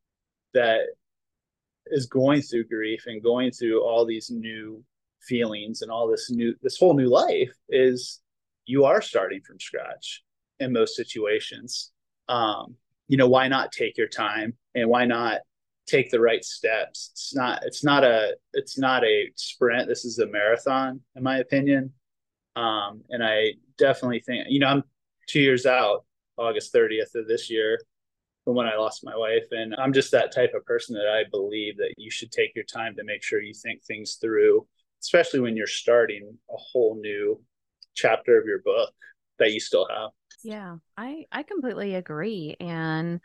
that 0.54 0.82
is 1.88 2.06
going 2.06 2.42
through 2.42 2.64
grief 2.66 3.04
and 3.08 3.24
going 3.24 3.52
through 3.52 3.84
all 3.84 4.06
these 4.06 4.30
new 4.30 4.84
feelings 5.22 5.82
and 5.82 5.92
all 5.92 6.08
this 6.08 6.30
new 6.30 6.56
this 6.62 6.78
whole 6.78 6.94
new 6.94 7.10
life 7.10 7.52
is 7.70 8.22
you 8.66 8.86
are 8.86 9.02
starting 9.02 9.42
from 9.46 9.60
scratch 9.60 10.24
in 10.60 10.72
most 10.72 10.96
situations. 10.96 11.92
Um 12.28 12.76
you 13.08 13.18
know 13.18 13.28
why 13.28 13.48
not 13.48 13.72
take 13.72 13.98
your 13.98 14.08
time 14.08 14.54
and 14.76 14.90
why 14.90 15.06
not 15.06 15.40
take 15.88 16.12
the 16.12 16.20
right 16.20 16.44
steps? 16.44 17.10
It's 17.14 17.36
not 17.36 17.64
it's 17.66 17.84
not 17.84 18.04
a 18.04 18.36
it's 18.54 18.78
not 18.78 19.04
a 19.04 19.30
sprint. 19.36 19.88
This 19.88 20.06
is 20.06 20.20
a 20.20 20.28
marathon 20.28 21.02
in 21.16 21.24
my 21.24 21.40
opinion 21.40 21.94
um 22.60 23.02
and 23.10 23.24
i 23.24 23.54
definitely 23.78 24.20
think 24.20 24.46
you 24.50 24.60
know 24.60 24.68
i'm 24.68 24.84
two 25.28 25.40
years 25.40 25.66
out 25.66 26.06
august 26.38 26.74
30th 26.74 27.16
of 27.16 27.28
this 27.28 27.50
year 27.50 27.80
from 28.44 28.56
when 28.56 28.68
i 28.68 28.76
lost 28.76 29.04
my 29.04 29.16
wife. 29.16 29.46
And 29.52 29.76
i'm 29.76 29.94
just 29.94 30.12
that 30.12 30.34
type 30.34 30.54
of 30.56 30.66
person 30.66 30.96
that 30.96 31.08
i 31.08 31.24
believe 31.30 31.78
that 31.78 31.94
you 31.98 32.10
should 32.12 32.32
take 32.32 32.56
your 32.56 32.66
time 32.66 32.96
to 32.96 33.04
make 33.04 33.24
sure 33.24 33.42
you 33.42 33.54
think 33.54 33.84
things 33.84 34.18
through 34.22 34.66
especially 35.02 35.40
when 35.40 35.56
you're 35.56 35.68
starting 35.68 36.38
a 36.50 36.58
whole 36.58 37.00
new 37.00 37.42
chapter 37.96 38.40
of 38.40 38.46
your 38.46 38.60
book 38.60 38.94
that 39.38 39.52
you 39.54 39.60
still 39.60 39.88
have. 39.90 40.10
Yeah, 40.44 40.78
I 40.98 41.26
I 41.32 41.44
completely 41.44 41.96
agree. 41.96 42.56
And 42.60 43.20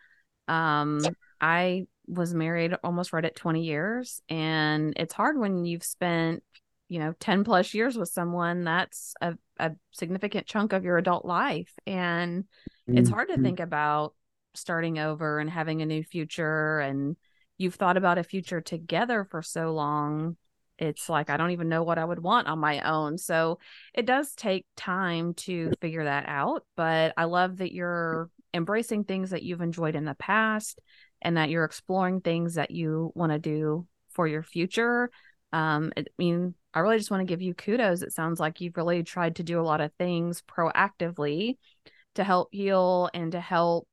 um 0.49 1.01
I 1.41 1.87
was 2.07 2.35
married 2.35 2.75
almost 2.85 3.13
right 3.13 3.25
at 3.25 3.37
20 3.37 3.63
years. 3.63 4.21
And 4.29 4.93
it's 4.97 5.15
hard 5.15 5.39
when 5.39 5.65
you've 5.65 5.85
spent 5.85 6.43
you 6.89 6.99
know 6.99 7.15
10 7.19 7.45
plus 7.45 7.75
years 7.75 7.97
with 7.97 8.09
someone 8.09 8.65
that's 8.65 9.15
a, 9.21 9.35
a 9.59 9.73
significant 9.93 10.47
chunk 10.47 10.73
of 10.73 10.85
your 10.85 10.99
adult 10.99 11.25
life 11.25 11.73
and 11.87 12.45
mm-hmm. 12.89 12.99
it's 12.99 13.09
hard 13.09 13.29
to 13.29 13.35
mm-hmm. 13.35 13.45
think 13.45 13.61
about 13.61 14.15
starting 14.55 14.99
over 14.99 15.39
and 15.39 15.51
having 15.51 15.83
a 15.83 15.87
new 15.87 16.03
future 16.03 16.81
and 16.81 17.17
you've 17.59 17.75
thought 17.75 17.97
about 17.97 18.19
a 18.19 18.25
future 18.25 18.61
together 18.61 19.27
for 19.31 19.43
so 19.43 19.73
long 19.73 20.37
it's 20.79 21.09
like 21.09 21.31
I 21.31 21.37
don't 21.37 21.53
even 21.53 21.69
know 21.69 21.83
what 21.83 21.99
I 21.99 22.05
would 22.05 22.19
want 22.19 22.49
on 22.49 22.59
my 22.59 22.81
own. 22.81 23.19
So 23.19 23.59
it 23.93 24.07
does 24.07 24.35
take 24.35 24.67
time 24.77 25.35
to 25.35 25.73
figure 25.81 26.05
that 26.05 26.25
out. 26.27 26.65
But 26.77 27.15
I 27.17 27.25
love 27.25 27.59
that 27.59 27.73
you're 27.73 28.29
embracing 28.53 29.05
things 29.05 29.31
that 29.31 29.43
you've 29.43 29.61
enjoyed 29.61 29.95
in 29.95 30.05
the 30.05 30.15
past 30.15 30.81
and 31.23 31.37
that 31.37 31.51
you're 31.51 31.65
exploring 31.65 32.21
things 32.21 32.55
that 32.55 32.71
you 32.71 33.13
want 33.15 33.33
to 33.33 33.39
do 33.39 33.87
for 34.11 34.27
your 34.27 34.43
future. 34.43 35.11
Um, 35.53 35.93
I 35.97 36.05
mean, 36.19 36.55
I 36.75 36.81
really 36.81 36.99
just 36.99 37.11
want 37.11 37.21
to 37.21 37.33
give 37.33 37.41
you 37.41 37.55
kudos. 37.55 38.03
It 38.03 38.13
sounds 38.13 38.41
like 38.41 38.61
you've 38.61 38.77
really 38.77 39.05
tried 39.05 39.37
to 39.37 39.45
do 39.45 39.61
a 39.61 39.63
lot 39.63 39.81
of 39.81 39.93
things 39.95 40.43
proactively 40.43 41.57
to 42.17 42.25
help 42.25 42.49
heal 42.51 43.09
and 43.15 43.33
to 43.33 43.41
help 43.41 43.87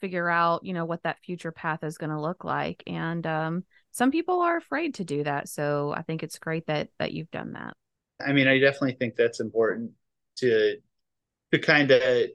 figure 0.00 0.28
out, 0.28 0.64
you 0.64 0.74
know, 0.74 0.84
what 0.84 1.04
that 1.04 1.20
future 1.24 1.52
path 1.52 1.84
is 1.84 1.98
going 1.98 2.10
to 2.10 2.20
look 2.20 2.44
like. 2.44 2.82
And 2.86 3.24
um, 3.26 3.64
some 3.92 4.10
people 4.10 4.40
are 4.40 4.56
afraid 4.56 4.94
to 4.94 5.04
do 5.04 5.22
that. 5.22 5.48
So 5.48 5.94
I 5.96 6.02
think 6.02 6.24
it's 6.24 6.38
great 6.38 6.66
that 6.66 6.88
that 6.98 7.12
you've 7.12 7.30
done 7.30 7.52
that. 7.52 7.74
I 8.24 8.32
mean, 8.32 8.48
I 8.48 8.58
definitely 8.58 8.96
think 8.98 9.14
that's 9.14 9.40
important 9.40 9.92
to 10.38 10.76
to 11.52 11.58
kind 11.60 11.90
of 11.92 12.30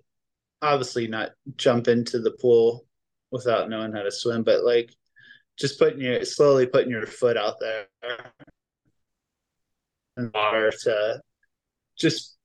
obviously 0.61 1.07
not 1.07 1.31
jump 1.57 1.89
into 1.89 2.19
the 2.19 2.31
pool 2.31 2.85
without 3.29 3.69
knowing 3.69 3.91
how 3.91 4.03
to 4.03 4.11
swim, 4.11 4.43
but 4.43 4.63
like 4.63 4.95
just 5.57 5.77
putting 5.77 5.99
your 5.99 6.23
slowly 6.23 6.65
putting 6.65 6.91
your 6.91 7.05
foot 7.05 7.35
out 7.35 7.59
there 7.59 7.87
water 10.17 10.71
to 10.83 11.21
just 11.97 12.37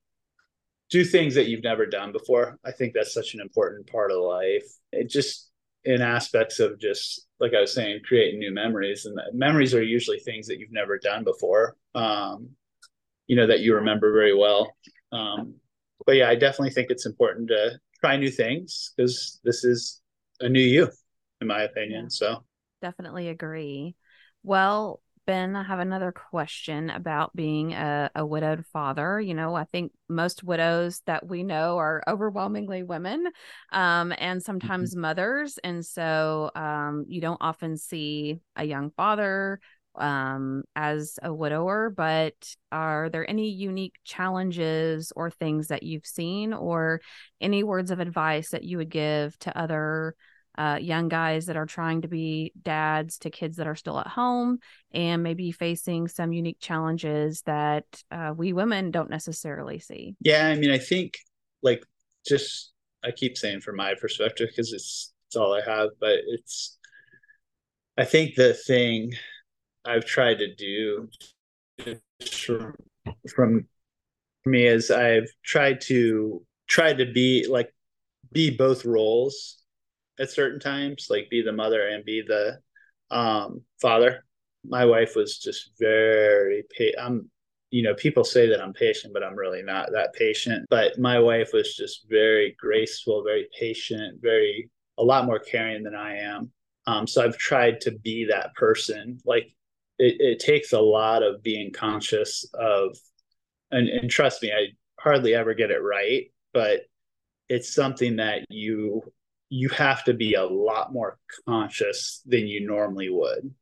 do 0.90 1.05
things 1.05 1.35
that 1.35 1.48
you've 1.48 1.64
never 1.64 1.87
done 1.87 2.12
before. 2.12 2.59
I 2.64 2.70
think 2.72 2.94
that's 2.94 3.12
such 3.14 3.35
an 3.35 3.40
important 3.40 3.90
part 3.90 4.12
of 4.12 4.18
life. 4.22 4.64
It 4.92 5.09
just 5.09 5.50
in 5.85 6.02
aspects 6.02 6.59
of 6.61 6.79
just 6.81 7.26
like 7.38 7.52
I 7.55 7.61
was 7.61 7.72
saying, 7.72 8.00
creating 8.05 8.40
new 8.40 8.52
memories, 8.52 9.05
and 9.05 9.18
memories 9.33 9.74
are 9.74 9.83
usually 9.83 10.18
things 10.18 10.46
that 10.46 10.59
you've 10.59 10.72
never 10.72 10.98
done 10.98 11.24
before. 11.24 11.76
Um, 11.94 12.50
you 13.26 13.37
know 13.37 13.46
that 13.46 13.61
you 13.61 13.74
remember 13.74 14.12
very 14.12 14.35
well. 14.35 14.74
Um, 15.12 15.55
but 16.07 16.16
yeah, 16.16 16.29
I 16.29 16.35
definitely 16.35 16.70
think 16.70 16.90
it's 16.90 17.07
important 17.07 17.48
to 17.48 17.79
try 18.00 18.16
new 18.16 18.31
things 18.31 18.92
because 18.96 19.40
this 19.44 19.64
is 19.64 20.00
a 20.40 20.48
new 20.48 20.61
you, 20.61 20.88
in 21.40 21.48
my 21.48 21.62
opinion. 21.62 22.05
Yeah. 22.05 22.09
So 22.11 22.44
definitely 22.81 23.29
agree. 23.29 23.96
Well, 24.42 25.00
Ben, 25.27 25.57
I 25.57 25.65
have 25.65 25.81
another 25.81 26.12
question 26.12 26.89
about 26.89 27.35
being 27.35 27.73
a, 27.73 28.11
a, 28.15 28.25
widowed 28.25 28.65
father. 28.67 29.21
You 29.21 29.35
know, 29.35 29.57
I 29.57 29.65
think 29.65 29.91
most 30.09 30.45
widows 30.45 31.03
that 31.07 31.27
we 31.27 31.43
know 31.43 31.79
are 31.79 32.05
overwhelmingly 32.07 32.85
women 32.85 33.27
um, 33.73 34.15
and 34.19 34.41
sometimes 34.41 34.93
mm-hmm. 34.93 35.01
mothers. 35.01 35.59
And 35.65 35.85
so 35.85 36.53
um, 36.55 37.07
you 37.09 37.21
don't 37.21 37.41
often 37.41 37.77
see 37.77 38.39
a 38.55 38.65
young 38.65 38.93
father 38.93 39.59
um, 39.97 40.62
as 40.77 41.19
a 41.21 41.35
widower, 41.35 41.91
but 41.91 42.35
are 42.71 43.09
there 43.11 43.29
any 43.29 43.49
unique 43.49 43.95
challenges 44.05 45.12
or 45.17 45.31
things 45.31 45.69
that 45.69 45.83
you've 45.83 46.07
seen 46.07 46.53
or 46.53 47.01
any 47.41 47.65
words 47.65 47.91
of 47.91 47.99
advice 47.99 48.51
that 48.51 48.62
you 48.62 48.79
would 48.79 48.91
give 48.91 49.37
to 49.41 49.59
other? 49.59 50.15
Uh, 50.59 50.79
young 50.81 51.09
guys 51.09 51.47
that 51.47 51.57
are 51.57 51.66
trying 51.66 52.03
to 52.03 52.09
be 52.09 52.53
dads 52.62 53.19
to 53.19 53.31
kids 53.31 53.57
that 53.57 53.66
are 53.66 53.75
still 53.75 53.99
at 53.99 54.07
home 54.07 54.59
and 54.92 55.23
maybe 55.23 55.53
facing 55.53 56.09
some 56.09 56.33
unique 56.33 56.59
challenges 56.61 57.42
that 57.42 57.85
uh, 58.11 58.33
we 58.37 58.53
women 58.53 58.90
don't 58.90 59.11
necessarily 59.11 59.79
see. 59.79 60.16
Yeah, 60.21 60.47
I 60.47 60.55
mean, 60.57 60.71
I 60.71 60.79
think 60.79 61.19
like 61.62 61.85
just 62.27 62.73
I 63.05 63.11
keep 63.11 63.37
saying 63.37 63.61
from 63.61 63.77
my 63.77 63.95
perspective 63.95 64.49
because 64.51 64.73
it's 64.73 65.12
it's 65.29 65.37
all 65.37 65.55
I 65.55 65.61
have, 65.69 65.90
but 66.01 66.21
it's 66.27 66.79
I 67.99 68.05
think 68.05 68.35
the 68.35 68.55
thing 68.55 69.12
I've 69.85 70.05
tried 70.05 70.38
to 70.38 70.55
do 70.55 71.09
from 72.31 72.75
from 73.35 73.66
me 74.45 74.66
is 74.66 74.90
I've 74.90 75.29
tried 75.45 75.81
to 75.83 76.45
try 76.69 76.92
to 76.92 77.07
be 77.07 77.47
like 77.49 77.73
be 78.33 78.51
both 78.51 78.85
roles 78.85 79.62
at 80.18 80.31
certain 80.31 80.61
times, 80.61 81.07
like 81.11 81.31
be 81.31 81.42
the 81.42 81.52
mother 81.52 81.88
and 81.88 82.05
be 82.05 82.22
the 82.22 82.59
um, 83.11 83.62
father. 83.81 84.24
My 84.64 84.85
wife 84.85 85.14
was 85.14 85.38
just 85.38 85.70
very. 85.79 86.64
Pa- 86.76 87.00
I'm, 87.02 87.31
you 87.70 87.83
know, 87.83 87.94
people 87.94 88.24
say 88.24 88.48
that 88.48 88.61
I'm 88.61 88.72
patient, 88.72 89.12
but 89.12 89.22
I'm 89.22 89.37
really 89.37 89.62
not 89.62 89.90
that 89.92 90.12
patient. 90.14 90.66
But 90.70 90.98
my 90.98 91.18
wife 91.18 91.50
was 91.52 91.76
just 91.76 92.07
very 92.09 92.57
graceful, 92.59 93.22
very 93.22 93.48
patient, 93.59 94.20
very 94.20 94.70
a 94.98 95.05
lot 95.05 95.26
more 95.26 95.38
caring 95.38 95.83
than 95.83 95.94
I 95.94 96.18
am. 96.18 96.50
Um, 96.87 97.07
so 97.07 97.22
I've 97.24 97.37
tried 97.37 97.81
to 97.83 97.92
be 97.92 98.26
that 98.26 98.55
person. 98.55 99.18
Like 99.24 99.52
it, 99.98 100.20
it 100.20 100.38
takes 100.38 100.72
a 100.72 100.81
lot 100.81 101.22
of 101.22 101.42
being 101.42 101.72
conscious 101.72 102.48
of, 102.55 102.96
and, 103.70 103.88
and 103.88 104.11
trust 104.11 104.42
me, 104.42 104.52
I 104.52 104.68
hardly 105.00 105.35
ever 105.35 105.55
get 105.55 105.70
it 105.70 105.83
right, 105.83 106.31
but 106.52 106.83
it's 107.48 107.74
something 107.74 108.16
that 108.16 108.44
you 108.48 109.02
you 109.48 109.68
have 109.70 110.04
to 110.04 110.14
be 110.14 110.35
a 110.35 110.44
lot 110.44 110.92
more 110.92 111.18
conscious 111.48 112.22
than 112.26 112.46
you 112.46 112.66
normally 112.66 113.09
would 113.11 113.54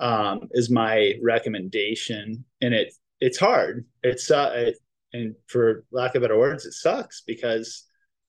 um, 0.00 0.48
is 0.52 0.70
my 0.70 1.14
recommendation. 1.22 2.44
And 2.60 2.74
it 2.74 2.92
it's 3.20 3.38
hard. 3.38 3.86
It's 4.02 4.30
uh 4.30 4.52
it, 4.54 4.78
and 5.12 5.34
for 5.46 5.84
lack 5.92 6.14
of 6.14 6.22
better 6.22 6.38
words 6.38 6.64
it 6.64 6.72
sucks 6.72 7.22
because 7.26 7.84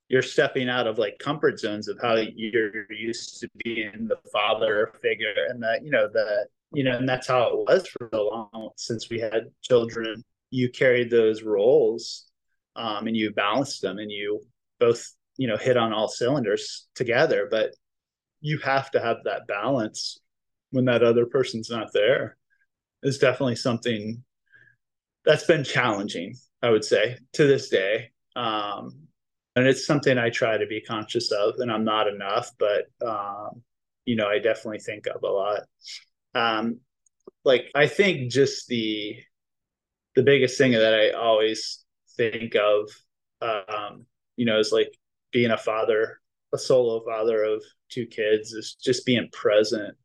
you're 0.09 0.21
stepping 0.21 0.67
out 0.67 0.87
of 0.87 0.97
like 0.97 1.19
comfort 1.19 1.59
zones 1.59 1.87
of 1.87 1.97
how 2.01 2.15
you're 2.15 2.91
used 2.91 3.39
to 3.39 3.49
being 3.63 4.07
the 4.09 4.17
father 4.33 4.91
figure 5.01 5.45
and 5.49 5.61
that 5.63 5.83
you 5.83 5.91
know 5.91 6.09
the 6.11 6.47
you 6.73 6.83
know 6.83 6.97
and 6.97 7.07
that's 7.07 7.27
how 7.27 7.43
it 7.47 7.55
was 7.55 7.87
for 7.87 8.09
a 8.11 8.21
long 8.21 8.69
since 8.77 9.09
we 9.09 9.19
had 9.19 9.45
children. 9.61 10.23
You 10.49 10.69
carried 10.69 11.09
those 11.09 11.43
roles 11.43 12.25
um, 12.75 13.07
and 13.07 13.15
you 13.15 13.31
balanced 13.31 13.81
them 13.81 13.99
and 13.99 14.11
you 14.11 14.41
both 14.79 15.05
you 15.41 15.47
know 15.47 15.57
hit 15.57 15.75
on 15.75 15.91
all 15.91 16.07
cylinders 16.07 16.87
together 16.93 17.47
but 17.49 17.73
you 18.41 18.59
have 18.59 18.91
to 18.91 19.01
have 19.01 19.17
that 19.23 19.47
balance 19.47 20.19
when 20.69 20.85
that 20.85 21.01
other 21.01 21.25
person's 21.25 21.67
not 21.67 21.91
there 21.93 22.37
is 23.01 23.17
definitely 23.17 23.55
something 23.55 24.23
that's 25.25 25.45
been 25.45 25.63
challenging 25.63 26.35
i 26.61 26.69
would 26.69 26.85
say 26.85 27.17
to 27.33 27.47
this 27.47 27.69
day. 27.69 28.11
Um, 28.35 29.07
and 29.55 29.65
it's 29.65 29.83
something 29.83 30.15
i 30.19 30.29
try 30.29 30.57
to 30.59 30.67
be 30.67 30.79
conscious 30.79 31.31
of 31.31 31.55
and 31.57 31.71
i'm 31.71 31.83
not 31.83 32.07
enough 32.07 32.51
but 32.59 32.83
um, 33.03 33.63
you 34.05 34.15
know 34.15 34.27
i 34.27 34.37
definitely 34.37 34.79
think 34.79 35.07
of 35.07 35.23
a 35.23 35.27
lot. 35.27 35.61
Um, 36.35 36.81
like 37.43 37.65
i 37.73 37.87
think 37.87 38.31
just 38.31 38.67
the 38.67 39.17
the 40.15 40.21
biggest 40.21 40.55
thing 40.59 40.73
that 40.73 40.93
i 40.93 41.09
always 41.09 41.83
think 42.15 42.55
of 42.55 42.91
um, 43.41 44.05
you 44.37 44.45
know 44.45 44.59
is 44.59 44.71
like 44.71 44.93
being 45.31 45.51
a 45.51 45.57
father, 45.57 46.19
a 46.53 46.57
solo 46.57 47.03
father 47.05 47.43
of 47.43 47.63
two 47.89 48.05
kids, 48.05 48.53
is 48.53 48.75
just 48.75 49.05
being 49.05 49.29
present 49.31 49.95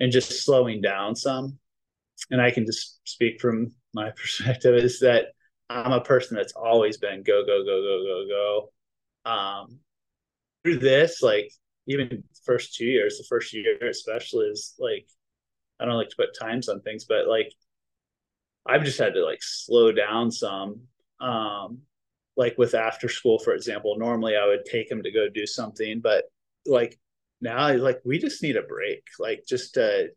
and 0.00 0.12
just 0.12 0.44
slowing 0.44 0.80
down 0.80 1.14
some. 1.14 1.58
And 2.30 2.40
I 2.40 2.50
can 2.50 2.66
just 2.66 3.00
speak 3.04 3.40
from 3.40 3.72
my 3.92 4.10
perspective 4.16 4.74
is 4.74 5.00
that 5.00 5.26
I'm 5.70 5.92
a 5.92 6.00
person 6.00 6.36
that's 6.36 6.52
always 6.52 6.98
been 6.98 7.22
go, 7.22 7.44
go, 7.44 7.64
go, 7.64 7.82
go, 7.82 8.04
go, 8.04 8.70
go. 9.24 9.30
Um, 9.30 9.78
through 10.62 10.78
this, 10.78 11.22
like 11.22 11.50
even 11.86 12.24
first 12.44 12.74
two 12.74 12.84
years, 12.84 13.18
the 13.18 13.24
first 13.28 13.52
year 13.52 13.76
especially 13.88 14.46
is 14.46 14.74
like, 14.78 15.06
I 15.80 15.84
don't 15.84 15.96
like 15.96 16.10
to 16.10 16.16
put 16.16 16.38
times 16.38 16.68
on 16.68 16.80
things, 16.80 17.04
but 17.04 17.26
like 17.26 17.52
I've 18.66 18.84
just 18.84 18.98
had 18.98 19.14
to 19.14 19.24
like 19.24 19.42
slow 19.42 19.92
down 19.92 20.30
some 20.30 20.82
um, 21.20 21.80
like 22.36 22.56
with 22.58 22.74
after 22.74 23.08
school 23.08 23.38
for 23.38 23.54
example 23.54 23.96
normally 23.98 24.36
i 24.36 24.46
would 24.46 24.64
take 24.64 24.90
him 24.90 25.02
to 25.02 25.12
go 25.12 25.28
do 25.28 25.46
something 25.46 26.00
but 26.00 26.24
like 26.66 26.98
now 27.40 27.72
like 27.74 28.00
we 28.04 28.18
just 28.18 28.42
need 28.42 28.56
a 28.56 28.62
break 28.62 29.02
like 29.18 29.44
just 29.46 29.74
to 29.74 30.08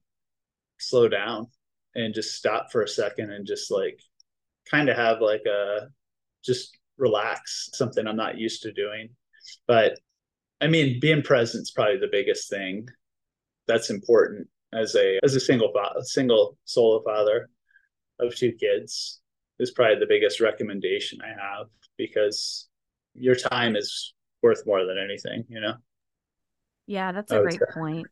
slow 0.80 1.08
down 1.08 1.48
and 1.96 2.14
just 2.14 2.36
stop 2.36 2.72
for 2.72 2.84
a 2.84 2.88
second 2.88 3.32
and 3.32 3.46
just 3.46 3.72
like 3.72 4.00
kind 4.70 4.90
of 4.90 4.96
have 4.96 5.20
like 5.22 5.44
a 5.46 5.88
just 6.44 6.78
relax 6.98 7.70
something 7.74 8.08
i'm 8.08 8.16
not 8.16 8.38
used 8.38 8.62
to 8.64 8.72
doing. 8.72 9.10
But 9.68 10.00
i 10.62 10.68
mean 10.68 11.00
being 11.00 11.22
present 11.22 11.64
is 11.64 11.72
probably 11.72 11.98
the 11.98 12.10
biggest 12.12 12.50
thing 12.50 12.88
that's 13.68 13.90
important 13.90 14.48
as 14.74 14.96
a 14.96 15.20
as 15.24 15.36
a 15.36 15.40
single 15.40 15.72
father 15.74 16.02
single 16.02 16.58
solo 16.66 17.02
father 17.04 17.50
of 18.20 18.36
two 18.36 18.52
kids 18.54 19.22
is 19.60 19.72
probably 19.72 20.00
the 20.00 20.08
biggest 20.08 20.40
recommendation 20.42 21.20
i 21.22 21.28
have 21.28 21.68
because 21.98 22.68
your 23.14 23.36
time 23.36 23.76
is 23.76 24.14
worth 24.42 24.64
more 24.66 24.86
than 24.86 24.98
anything, 24.98 25.46
you 25.50 25.60
know? 25.60 25.74
Yeah, 26.86 27.12
that's 27.12 27.32
a 27.32 27.42
great 27.42 27.60
point. 27.74 28.08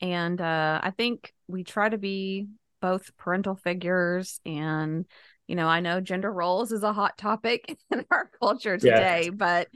And 0.00 0.40
uh, 0.40 0.80
I 0.82 0.90
think 0.90 1.32
we 1.46 1.64
try 1.64 1.88
to 1.88 1.98
be 1.98 2.48
both 2.80 3.16
parental 3.16 3.56
figures 3.56 4.40
and, 4.46 5.04
you 5.46 5.56
know, 5.56 5.66
I 5.66 5.80
know 5.80 6.00
gender 6.00 6.32
roles 6.32 6.72
is 6.72 6.82
a 6.82 6.92
hot 6.92 7.18
topic 7.18 7.76
in 7.92 8.04
our 8.10 8.30
culture 8.40 8.76
today, 8.76 9.24
yeah. 9.24 9.30
but 9.30 9.68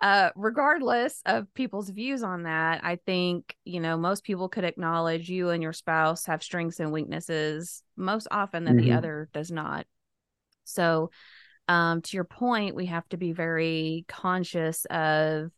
uh, 0.00 0.30
regardless 0.36 1.20
of 1.26 1.52
people's 1.54 1.90
views 1.90 2.22
on 2.22 2.44
that, 2.44 2.84
I 2.84 2.96
think, 3.04 3.56
you 3.64 3.80
know, 3.80 3.96
most 3.96 4.22
people 4.22 4.48
could 4.48 4.64
acknowledge 4.64 5.28
you 5.28 5.50
and 5.50 5.62
your 5.62 5.72
spouse 5.72 6.26
have 6.26 6.42
strengths 6.42 6.78
and 6.78 6.92
weaknesses 6.92 7.82
most 7.96 8.28
often 8.30 8.64
than 8.64 8.76
mm-hmm. 8.76 8.90
the 8.90 8.92
other 8.92 9.28
does 9.32 9.50
not. 9.50 9.86
So 10.64 11.10
um, 11.68 12.00
to 12.02 12.16
your 12.16 12.24
point, 12.24 12.74
we 12.74 12.86
have 12.86 13.08
to 13.10 13.16
be 13.16 13.32
very 13.32 14.04
conscious 14.08 14.86
of 14.86 15.50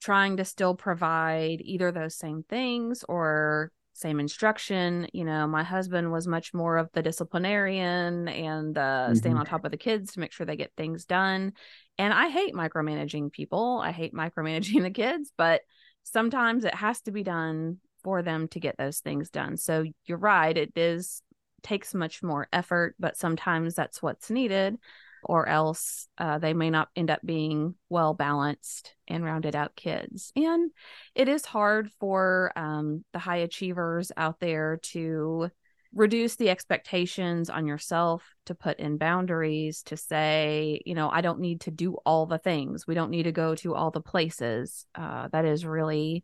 trying 0.00 0.36
to 0.36 0.44
still 0.44 0.74
provide 0.74 1.60
either 1.62 1.92
those 1.92 2.16
same 2.16 2.42
things 2.48 3.04
or 3.08 3.70
same 3.92 4.20
instruction. 4.20 5.08
You 5.12 5.24
know, 5.24 5.46
my 5.46 5.62
husband 5.62 6.12
was 6.12 6.26
much 6.26 6.52
more 6.52 6.76
of 6.76 6.90
the 6.92 7.02
disciplinarian 7.02 8.28
and 8.28 8.76
uh, 8.76 8.80
mm-hmm. 8.80 9.14
staying 9.14 9.36
on 9.36 9.46
top 9.46 9.64
of 9.64 9.70
the 9.70 9.78
kids 9.78 10.12
to 10.12 10.20
make 10.20 10.32
sure 10.32 10.44
they 10.44 10.56
get 10.56 10.72
things 10.76 11.04
done. 11.06 11.52
And 11.96 12.12
I 12.12 12.28
hate 12.28 12.54
micromanaging 12.54 13.32
people. 13.32 13.80
I 13.82 13.92
hate 13.92 14.12
micromanaging 14.14 14.82
the 14.82 14.90
kids, 14.90 15.32
but 15.38 15.62
sometimes 16.02 16.64
it 16.64 16.74
has 16.74 17.00
to 17.02 17.12
be 17.12 17.22
done 17.22 17.78
for 18.02 18.22
them 18.22 18.48
to 18.48 18.60
get 18.60 18.76
those 18.76 18.98
things 18.98 19.30
done. 19.30 19.56
So 19.56 19.84
you're 20.04 20.18
right. 20.18 20.56
It 20.56 20.72
is 20.76 21.22
takes 21.62 21.94
much 21.94 22.22
more 22.22 22.46
effort, 22.52 22.94
but 22.98 23.16
sometimes 23.16 23.74
that's 23.74 24.00
what's 24.02 24.30
needed 24.30 24.76
or 25.22 25.48
else 25.48 26.08
uh, 26.18 26.38
they 26.38 26.54
may 26.54 26.70
not 26.70 26.88
end 26.94 27.10
up 27.10 27.20
being 27.24 27.74
well 27.88 28.14
balanced 28.14 28.94
and 29.08 29.24
rounded 29.24 29.56
out 29.56 29.76
kids. 29.76 30.32
And 30.36 30.70
it 31.14 31.28
is 31.28 31.44
hard 31.44 31.90
for 31.98 32.52
um, 32.56 33.04
the 33.12 33.18
high 33.18 33.38
achievers 33.38 34.12
out 34.16 34.40
there 34.40 34.78
to 34.82 35.50
reduce 35.94 36.36
the 36.36 36.50
expectations 36.50 37.48
on 37.48 37.66
yourself, 37.66 38.22
to 38.44 38.54
put 38.54 38.78
in 38.78 38.98
boundaries, 38.98 39.82
to 39.84 39.96
say, 39.96 40.80
you 40.84 40.94
know, 40.94 41.08
I 41.08 41.22
don't 41.22 41.40
need 41.40 41.62
to 41.62 41.70
do 41.70 41.96
all 42.04 42.26
the 42.26 42.38
things. 42.38 42.86
We 42.86 42.94
don't 42.94 43.10
need 43.10 43.24
to 43.24 43.32
go 43.32 43.54
to 43.56 43.74
all 43.74 43.90
the 43.90 44.00
places. 44.00 44.86
Uh, 44.94 45.28
that 45.32 45.44
is 45.44 45.64
really 45.64 46.22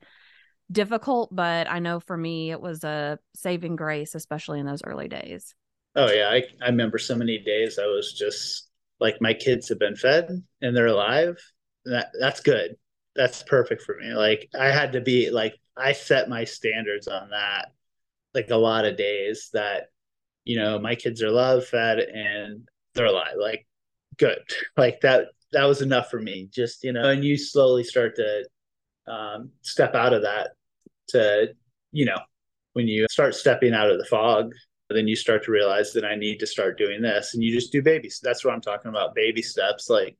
difficult, 0.70 1.34
but 1.34 1.70
I 1.70 1.78
know 1.78 2.00
for 2.00 2.16
me, 2.16 2.50
it 2.50 2.60
was 2.60 2.84
a 2.84 3.18
saving 3.34 3.76
grace, 3.76 4.14
especially 4.14 4.60
in 4.60 4.66
those 4.66 4.82
early 4.84 5.08
days. 5.08 5.54
Oh 5.94 6.10
yeah, 6.10 6.28
I, 6.30 6.44
I 6.62 6.68
remember 6.68 6.98
so 6.98 7.14
many 7.14 7.38
days 7.38 7.78
I 7.78 7.86
was 7.86 8.12
just 8.12 8.68
like 9.02 9.20
my 9.20 9.34
kids 9.34 9.68
have 9.68 9.78
been 9.78 9.96
fed 9.96 10.42
and 10.62 10.76
they're 10.76 10.86
alive 10.86 11.36
that 11.84 12.12
that's 12.18 12.40
good. 12.40 12.76
That's 13.14 13.42
perfect 13.42 13.82
for 13.82 13.96
me. 13.98 14.14
Like 14.14 14.48
i 14.58 14.70
had 14.70 14.92
to 14.92 15.00
be 15.00 15.30
like 15.30 15.54
i 15.76 15.92
set 15.92 16.28
my 16.28 16.44
standards 16.44 17.08
on 17.08 17.30
that 17.30 17.72
like 18.34 18.50
a 18.50 18.56
lot 18.56 18.84
of 18.84 18.96
days 18.96 19.50
that 19.52 19.88
you 20.44 20.58
know 20.58 20.78
my 20.78 20.94
kids 20.94 21.22
are 21.22 21.30
loved 21.30 21.66
fed 21.66 21.98
and 21.98 22.68
they're 22.94 23.06
alive 23.06 23.36
like 23.38 23.66
good. 24.18 24.38
Like 24.76 25.00
that 25.02 25.28
that 25.52 25.64
was 25.64 25.82
enough 25.82 26.10
for 26.10 26.20
me. 26.20 26.48
Just 26.50 26.84
you 26.84 26.92
know 26.92 27.08
and 27.08 27.24
you 27.24 27.36
slowly 27.36 27.84
start 27.84 28.16
to 28.16 28.44
um, 29.06 29.50
step 29.62 29.94
out 29.94 30.14
of 30.14 30.22
that 30.22 30.52
to 31.08 31.54
you 31.90 32.06
know 32.06 32.18
when 32.74 32.88
you 32.88 33.06
start 33.10 33.34
stepping 33.34 33.74
out 33.74 33.90
of 33.90 33.98
the 33.98 34.04
fog 34.06 34.52
then 34.92 35.08
you 35.08 35.16
start 35.16 35.44
to 35.44 35.52
realize 35.52 35.92
that 35.92 36.04
I 36.04 36.14
need 36.14 36.38
to 36.40 36.46
start 36.46 36.78
doing 36.78 37.02
this. 37.02 37.34
And 37.34 37.42
you 37.42 37.52
just 37.52 37.72
do 37.72 37.82
babies. 37.82 38.20
That's 38.22 38.44
what 38.44 38.54
I'm 38.54 38.60
talking 38.60 38.88
about. 38.88 39.14
Baby 39.14 39.42
steps. 39.42 39.88
Like 39.88 40.16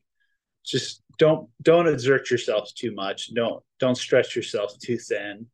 just 0.65 1.03
don't 1.19 1.49
don't 1.63 1.89
exert 1.89 2.31
yourself 2.31 2.71
too 2.75 2.95
much. 2.95 3.35
Don't 3.35 3.63
don't 3.79 3.97
stretch 3.97 4.37
yourself 4.37 4.79
too 4.79 4.99
thin. 4.99 5.47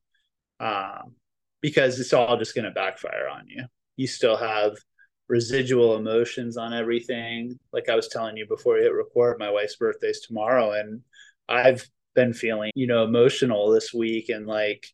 Um, 0.60 1.14
because 1.60 1.98
it's 1.98 2.12
all 2.12 2.36
just 2.36 2.54
gonna 2.54 2.70
backfire 2.70 3.28
on 3.28 3.48
you. 3.48 3.64
You 3.96 4.06
still 4.06 4.36
have 4.36 4.76
residual 5.28 5.96
emotions 5.96 6.56
on 6.56 6.72
everything. 6.72 7.58
Like 7.72 7.88
I 7.88 7.94
was 7.94 8.08
telling 8.08 8.36
you 8.36 8.46
before 8.46 8.74
we 8.74 8.80
hit 8.80 8.92
record, 8.92 9.38
my 9.38 9.50
wife's 9.50 9.76
birthday's 9.76 10.20
tomorrow 10.20 10.72
and 10.72 11.02
I've 11.48 11.88
been 12.14 12.32
feeling, 12.32 12.70
you 12.74 12.86
know, 12.86 13.04
emotional 13.04 13.70
this 13.70 13.92
week 13.92 14.28
and 14.28 14.46
like 14.46 14.86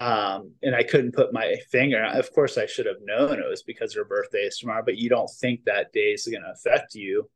um, 0.00 0.52
and 0.62 0.74
I 0.74 0.82
couldn't 0.82 1.14
put 1.14 1.32
my 1.32 1.56
finger. 1.70 2.02
Of 2.02 2.32
course, 2.32 2.56
I 2.56 2.66
should 2.66 2.86
have 2.86 2.96
known 3.04 3.38
it 3.38 3.48
was 3.48 3.62
because 3.62 3.94
her 3.94 4.04
birthday 4.04 4.38
is 4.38 4.58
tomorrow, 4.58 4.82
but 4.84 4.96
you 4.96 5.08
don't 5.08 5.30
think 5.30 5.64
that 5.64 5.92
day 5.92 6.12
is 6.12 6.26
going 6.26 6.42
to 6.42 6.52
affect 6.52 6.94
you 6.94 7.28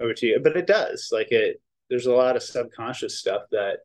over 0.00 0.14
to 0.14 0.26
you, 0.26 0.40
but 0.42 0.56
it 0.56 0.66
does. 0.66 1.10
Like 1.12 1.30
it, 1.30 1.60
there's 1.90 2.06
a 2.06 2.14
lot 2.14 2.36
of 2.36 2.42
subconscious 2.42 3.18
stuff 3.18 3.42
that 3.50 3.78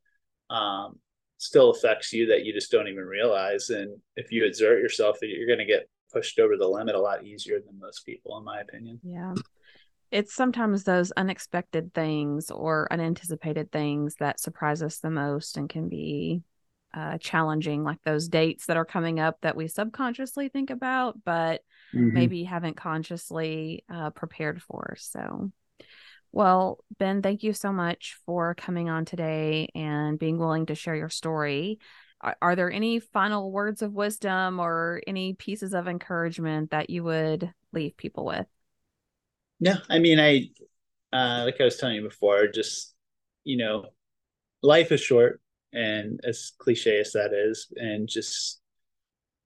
um, 0.49 0.99
still 1.37 1.71
affects 1.71 2.13
you 2.13 2.27
that 2.27 2.45
you 2.45 2.53
just 2.53 2.71
don't 2.71 2.87
even 2.87 3.03
realize. 3.03 3.69
And 3.69 3.97
if 4.15 4.31
you 4.31 4.45
exert 4.45 4.81
yourself, 4.81 5.17
that 5.19 5.27
you're 5.27 5.47
going 5.47 5.59
to 5.59 5.65
get 5.65 5.89
pushed 6.13 6.39
over 6.39 6.55
the 6.55 6.67
limit 6.67 6.95
a 6.95 7.01
lot 7.01 7.25
easier 7.25 7.59
than 7.59 7.79
most 7.79 8.05
people, 8.05 8.37
in 8.37 8.45
my 8.45 8.61
opinion. 8.61 8.99
Yeah. 9.03 9.33
It's 10.11 10.33
sometimes 10.33 10.85
those 10.85 11.11
unexpected 11.11 11.93
things 11.93 12.49
or 12.49 12.87
unanticipated 12.91 13.71
things 13.71 14.15
that 14.19 14.39
surprise 14.39 14.81
us 14.81 14.99
the 14.99 15.09
most 15.09 15.57
and 15.57 15.67
can 15.67 15.89
be 15.89 16.43
uh, 16.95 17.17
challenging, 17.17 17.83
like 17.83 18.01
those 18.03 18.29
dates 18.29 18.67
that 18.67 18.77
are 18.77 18.85
coming 18.85 19.19
up 19.19 19.37
that 19.41 19.57
we 19.57 19.67
subconsciously 19.67 20.47
think 20.47 20.69
about, 20.69 21.21
but 21.25 21.61
mm-hmm. 21.93 22.13
maybe 22.13 22.43
haven't 22.45 22.77
consciously 22.77 23.83
uh, 23.93 24.11
prepared 24.11 24.61
for. 24.61 24.95
So, 24.97 25.51
well, 26.31 26.79
Ben, 26.97 27.21
thank 27.21 27.43
you 27.43 27.51
so 27.51 27.73
much 27.73 28.17
for 28.25 28.55
coming 28.55 28.89
on 28.89 29.03
today 29.03 29.69
and 29.75 30.17
being 30.17 30.37
willing 30.37 30.67
to 30.67 30.75
share 30.75 30.95
your 30.95 31.09
story. 31.09 31.79
Are, 32.21 32.37
are 32.41 32.55
there 32.55 32.71
any 32.71 32.99
final 32.99 33.51
words 33.51 33.81
of 33.81 33.91
wisdom 33.91 34.59
or 34.59 35.01
any 35.05 35.33
pieces 35.33 35.73
of 35.73 35.89
encouragement 35.89 36.71
that 36.71 36.89
you 36.89 37.03
would 37.03 37.53
leave 37.73 37.97
people 37.97 38.25
with? 38.25 38.47
Yeah, 39.59 39.77
I 39.89 39.99
mean, 39.99 40.19
I, 40.19 40.49
uh, 41.11 41.43
like 41.45 41.59
I 41.59 41.65
was 41.65 41.77
telling 41.77 41.95
you 41.95 42.03
before, 42.03 42.47
just, 42.47 42.93
you 43.43 43.57
know, 43.57 43.87
life 44.61 44.91
is 44.91 45.01
short 45.01 45.41
and 45.73 46.19
as 46.23 46.51
cliche 46.59 46.99
as 46.99 47.11
that 47.11 47.31
is 47.33 47.67
and 47.75 48.07
just 48.07 48.61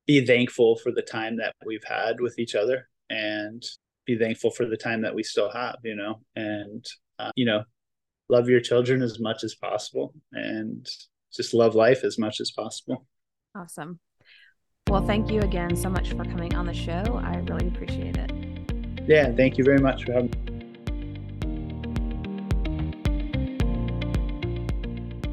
be 0.06 0.26
thankful 0.26 0.76
for 0.78 0.92
the 0.92 1.02
time 1.02 1.38
that 1.38 1.54
we've 1.66 1.84
had 1.84 2.20
with 2.20 2.38
each 2.40 2.56
other 2.56 2.88
and 3.10 3.64
be 4.06 4.18
thankful 4.18 4.52
for 4.52 4.66
the 4.66 4.78
time 4.78 5.02
that 5.02 5.14
we 5.14 5.24
still 5.24 5.52
have 5.52 5.78
you 5.84 5.96
know? 5.96 6.22
And 6.36 6.86
uh, 7.20 7.32
you 7.36 7.46
know 7.46 7.64
love 8.30 8.48
your 8.48 8.60
children 8.60 9.02
as 9.02 9.20
much 9.20 9.44
as 9.44 9.56
possible 9.56 10.14
and 10.32 10.88
just 11.34 11.54
love 11.54 11.76
life 11.76 12.04
as 12.04 12.18
much 12.18 12.40
as 12.40 12.52
possible. 12.52 13.06
Awesome. 13.56 14.00
Well 14.88 15.06
thank 15.06 15.32
you 15.32 15.42
again 15.42 15.76
so 15.76 15.90
much 15.90 16.10
for 16.10 16.24
coming 16.26 16.56
on 16.56 16.66
the 16.66 16.74
show. 16.74 17.20
I 17.24 17.38
really 17.48 17.68
appreciate 17.68 18.18
it. 18.18 18.32
Yeah 19.08 19.32
thank 19.32 19.58
you 19.58 19.64
very 19.64 19.80
much 19.80 20.06
for 20.06 20.14
having 20.14 20.32
me 20.32 20.49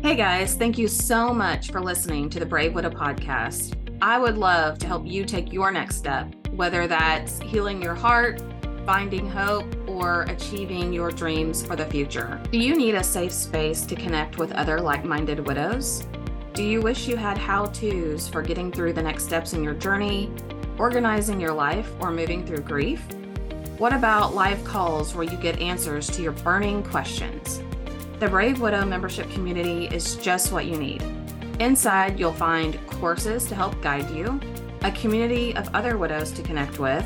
Hey 0.06 0.14
guys, 0.14 0.54
thank 0.54 0.78
you 0.78 0.86
so 0.86 1.34
much 1.34 1.72
for 1.72 1.80
listening 1.80 2.30
to 2.30 2.38
the 2.38 2.46
Brave 2.46 2.74
Widow 2.74 2.90
podcast. 2.90 3.74
I 4.00 4.20
would 4.20 4.38
love 4.38 4.78
to 4.78 4.86
help 4.86 5.04
you 5.04 5.24
take 5.24 5.52
your 5.52 5.72
next 5.72 5.96
step, 5.96 6.32
whether 6.52 6.86
that's 6.86 7.40
healing 7.40 7.82
your 7.82 7.96
heart, 7.96 8.40
finding 8.86 9.28
hope, 9.28 9.66
or 9.88 10.22
achieving 10.28 10.92
your 10.92 11.10
dreams 11.10 11.66
for 11.66 11.74
the 11.74 11.86
future. 11.86 12.40
Do 12.52 12.58
you 12.58 12.76
need 12.76 12.94
a 12.94 13.02
safe 13.02 13.32
space 13.32 13.84
to 13.86 13.96
connect 13.96 14.38
with 14.38 14.52
other 14.52 14.80
like 14.80 15.04
minded 15.04 15.44
widows? 15.44 16.06
Do 16.52 16.62
you 16.62 16.80
wish 16.80 17.08
you 17.08 17.16
had 17.16 17.36
how 17.36 17.66
to's 17.66 18.28
for 18.28 18.42
getting 18.42 18.70
through 18.70 18.92
the 18.92 19.02
next 19.02 19.24
steps 19.24 19.54
in 19.54 19.64
your 19.64 19.74
journey, 19.74 20.30
organizing 20.78 21.40
your 21.40 21.52
life, 21.52 21.90
or 21.98 22.12
moving 22.12 22.46
through 22.46 22.58
grief? 22.58 23.04
What 23.76 23.92
about 23.92 24.36
live 24.36 24.62
calls 24.62 25.16
where 25.16 25.24
you 25.24 25.36
get 25.38 25.58
answers 25.58 26.06
to 26.10 26.22
your 26.22 26.30
burning 26.30 26.84
questions? 26.84 27.60
The 28.18 28.28
Brave 28.28 28.62
Widow 28.62 28.86
membership 28.86 29.30
community 29.32 29.94
is 29.94 30.16
just 30.16 30.50
what 30.50 30.64
you 30.64 30.78
need. 30.78 31.02
Inside, 31.60 32.18
you'll 32.18 32.32
find 32.32 32.78
courses 32.86 33.44
to 33.44 33.54
help 33.54 33.78
guide 33.82 34.10
you, 34.10 34.40
a 34.80 34.90
community 34.92 35.54
of 35.54 35.68
other 35.74 35.98
widows 35.98 36.30
to 36.32 36.42
connect 36.42 36.78
with, 36.78 37.04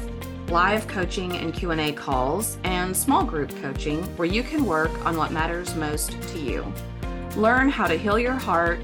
live 0.51 0.87
coaching 0.87 1.37
and 1.37 1.53
Q&A 1.53 1.91
calls, 1.91 2.59
and 2.63 2.97
small 2.97 3.25
group 3.25 3.51
coaching 3.61 4.05
where 4.17 4.29
you 4.29 4.45
can 4.45 4.65
work 4.65 4.91
on 5.05 5.17
what 5.17 5.33
matters 5.33 5.75
most 5.75 6.13
to 6.29 6.39
you. 6.39 6.73
Learn 7.35 7.69
how 7.71 7.89
to 7.89 7.99
heal 7.99 8.17
your 8.17 8.35
heart, 8.35 8.79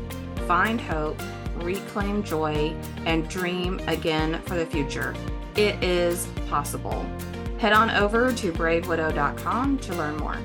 find 0.49 0.81
hope, 0.81 1.23
reclaim 1.59 2.25
joy, 2.25 2.75
and 3.05 3.29
dream 3.29 3.81
again 3.87 4.43
for 4.47 4.57
the 4.57 4.67
future. 4.67 5.15
It 5.55 5.81
is 5.81 6.27
possible. 6.49 7.07
Head 7.59 7.73
on 7.73 7.89
over 7.91 8.33
to 8.33 8.53
bravewidow.com 8.53 9.79
to 9.79 9.95
learn 9.95 10.17
more. 10.17 10.39